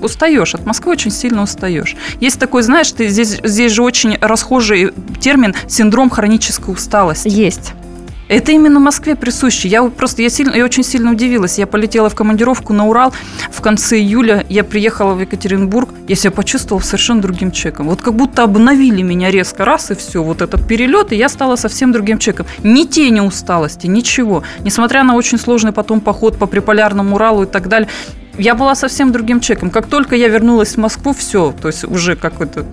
устаешь, 0.01 0.55
от 0.55 0.65
Москвы 0.65 0.93
очень 0.93 1.11
сильно 1.11 1.43
устаешь. 1.43 1.95
Есть 2.19 2.39
такой, 2.39 2.63
знаешь, 2.63 2.91
ты 2.91 3.07
здесь, 3.07 3.39
здесь 3.43 3.71
же 3.71 3.83
очень 3.83 4.17
расхожий 4.19 4.91
термин 5.19 5.55
синдром 5.67 6.09
хронической 6.09 6.73
усталости. 6.73 7.27
Есть. 7.27 7.73
Это 8.31 8.53
именно 8.53 8.79
Москве 8.79 9.17
присуще. 9.17 9.67
Я 9.67 9.83
просто, 9.83 10.21
я, 10.21 10.29
сильно, 10.29 10.55
я 10.55 10.63
очень 10.63 10.85
сильно 10.85 11.11
удивилась. 11.11 11.57
Я 11.57 11.67
полетела 11.67 12.09
в 12.09 12.15
командировку 12.15 12.71
на 12.71 12.87
Урал 12.87 13.13
в 13.51 13.59
конце 13.59 13.99
июля. 13.99 14.45
Я 14.47 14.63
приехала 14.63 15.15
в 15.15 15.19
Екатеринбург. 15.19 15.89
Я 16.07 16.15
себя 16.15 16.31
почувствовала 16.31 16.81
совершенно 16.81 17.21
другим 17.21 17.51
человеком. 17.51 17.89
Вот 17.89 18.01
как 18.01 18.13
будто 18.13 18.43
обновили 18.43 19.01
меня 19.01 19.31
резко 19.31 19.65
раз 19.65 19.91
и 19.91 19.95
все. 19.95 20.23
Вот 20.23 20.41
этот 20.41 20.65
перелет, 20.65 21.11
и 21.11 21.17
я 21.17 21.27
стала 21.27 21.57
совсем 21.57 21.91
другим 21.91 22.19
человеком. 22.19 22.45
Ни 22.63 22.85
тени 22.85 23.19
усталости, 23.19 23.87
ничего. 23.87 24.43
Несмотря 24.59 25.03
на 25.03 25.15
очень 25.15 25.37
сложный 25.37 25.73
потом 25.73 25.99
поход 25.99 26.37
по 26.37 26.45
приполярному 26.45 27.15
Уралу 27.15 27.43
и 27.43 27.47
так 27.47 27.67
далее 27.67 27.89
я 28.37 28.55
была 28.55 28.75
совсем 28.75 29.11
другим 29.11 29.41
человеком. 29.41 29.69
Как 29.71 29.87
только 29.87 30.15
я 30.15 30.29
вернулась 30.29 30.75
в 30.75 30.77
Москву, 30.77 31.11
все, 31.11 31.53
то 31.61 31.67
есть 31.67 31.83
уже 31.83 32.15
какой-то 32.15 32.65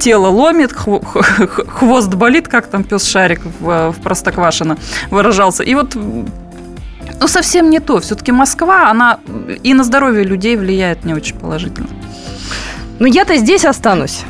тело 0.00 0.26
ломит, 0.28 0.72
хвост 1.68 2.14
болит, 2.14 2.48
как 2.48 2.66
там 2.66 2.82
пес 2.82 3.04
Шарик 3.04 3.42
в, 3.60 3.92
в 3.92 4.00
Простоквашино 4.02 4.78
выражался. 5.10 5.62
И 5.62 5.74
вот 5.74 5.94
ну, 5.94 7.28
совсем 7.28 7.70
не 7.70 7.80
то. 7.80 8.00
Все-таки 8.00 8.32
Москва, 8.32 8.90
она 8.90 9.20
и 9.62 9.74
на 9.74 9.84
здоровье 9.84 10.24
людей 10.24 10.56
влияет 10.56 11.04
не 11.04 11.14
очень 11.14 11.36
положительно. 11.36 11.88
Ну, 12.98 13.06
я-то 13.06 13.36
здесь 13.36 13.64
останусь. 13.64 14.22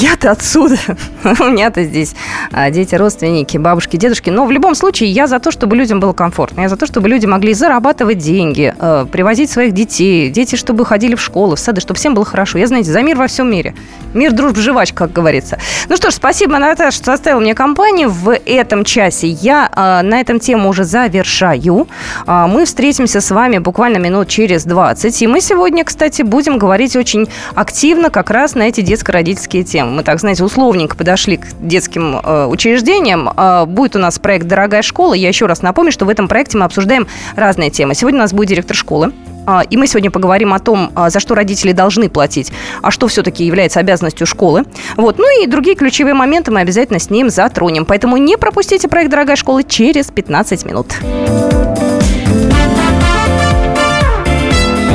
Я-то 0.00 0.32
отсюда. 0.32 0.76
У 1.24 1.44
меня-то 1.44 1.84
здесь 1.84 2.16
а, 2.50 2.70
дети, 2.70 2.96
родственники, 2.96 3.58
бабушки, 3.58 3.96
дедушки. 3.96 4.28
Но 4.28 4.44
в 4.44 4.50
любом 4.50 4.74
случае 4.74 5.10
я 5.10 5.28
за 5.28 5.38
то, 5.38 5.52
чтобы 5.52 5.76
людям 5.76 6.00
было 6.00 6.12
комфортно. 6.12 6.62
Я 6.62 6.68
за 6.68 6.76
то, 6.76 6.86
чтобы 6.86 7.08
люди 7.08 7.26
могли 7.26 7.54
зарабатывать 7.54 8.18
деньги, 8.18 8.74
э, 8.76 9.06
привозить 9.10 9.50
своих 9.50 9.72
детей. 9.72 10.30
Дети, 10.30 10.56
чтобы 10.56 10.84
ходили 10.84 11.14
в 11.14 11.20
школу, 11.20 11.54
в 11.54 11.60
сады, 11.60 11.80
чтобы 11.80 11.98
всем 11.98 12.14
было 12.14 12.24
хорошо. 12.24 12.58
Я, 12.58 12.66
знаете, 12.66 12.90
за 12.90 13.02
мир 13.02 13.16
во 13.16 13.28
всем 13.28 13.48
мире. 13.48 13.74
Мир, 14.14 14.32
дружба, 14.32 14.60
жвачка, 14.60 15.04
как 15.04 15.12
говорится. 15.12 15.58
Ну 15.88 15.96
что 15.96 16.10
ж, 16.10 16.14
спасибо, 16.14 16.58
Наташа, 16.58 16.96
что 16.96 17.06
составила 17.06 17.40
мне 17.40 17.54
компанию 17.54 18.10
в 18.10 18.34
этом 18.34 18.84
часе. 18.84 19.28
Я 19.28 19.70
э, 19.70 20.04
на 20.04 20.20
этом 20.20 20.40
тему 20.40 20.70
уже 20.70 20.82
завершаю. 20.82 21.86
Э, 22.26 22.46
мы 22.48 22.64
встретимся 22.64 23.20
с 23.20 23.30
вами 23.30 23.58
буквально 23.58 23.98
минут 23.98 24.26
через 24.26 24.64
20. 24.64 25.22
И 25.22 25.26
мы 25.28 25.40
сегодня, 25.40 25.84
кстати, 25.84 26.22
будем 26.22 26.58
говорить 26.58 26.96
очень 26.96 27.28
активно 27.54 28.10
как 28.10 28.30
раз 28.30 28.56
на 28.56 28.62
эти 28.62 28.80
детско-родительские 28.80 29.62
темы 29.62 29.83
тем. 29.84 29.96
Мы 29.96 30.02
так, 30.02 30.18
знаете, 30.20 30.44
условненько 30.44 30.96
подошли 30.96 31.36
к 31.36 31.46
детским 31.60 32.16
э, 32.22 32.46
учреждениям. 32.46 33.30
Э, 33.36 33.64
будет 33.66 33.96
у 33.96 33.98
нас 33.98 34.18
проект 34.18 34.46
«Дорогая 34.46 34.82
школа». 34.82 35.14
Я 35.14 35.28
еще 35.28 35.46
раз 35.46 35.62
напомню, 35.62 35.92
что 35.92 36.04
в 36.04 36.08
этом 36.08 36.28
проекте 36.28 36.58
мы 36.58 36.64
обсуждаем 36.64 37.06
разные 37.36 37.70
темы. 37.70 37.94
Сегодня 37.94 38.20
у 38.20 38.22
нас 38.22 38.32
будет 38.32 38.48
директор 38.48 38.76
школы. 38.76 39.12
Э, 39.46 39.60
и 39.68 39.76
мы 39.76 39.86
сегодня 39.86 40.10
поговорим 40.10 40.52
о 40.54 40.58
том, 40.58 40.90
э, 40.96 41.10
за 41.10 41.20
что 41.20 41.34
родители 41.34 41.72
должны 41.72 42.08
платить, 42.08 42.52
а 42.82 42.90
что 42.90 43.08
все-таки 43.08 43.44
является 43.44 43.80
обязанностью 43.80 44.26
школы. 44.26 44.64
Вот. 44.96 45.18
Ну 45.18 45.42
и 45.42 45.46
другие 45.46 45.76
ключевые 45.76 46.14
моменты 46.14 46.50
мы 46.50 46.60
обязательно 46.60 46.98
с 46.98 47.10
ним 47.10 47.30
затронем. 47.30 47.84
Поэтому 47.84 48.16
не 48.16 48.36
пропустите 48.36 48.88
проект 48.88 49.10
«Дорогая 49.10 49.36
школа» 49.36 49.62
через 49.62 50.10
15 50.10 50.64
минут. 50.64 50.94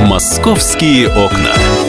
«Московские 0.08 1.08
окна». 1.10 1.88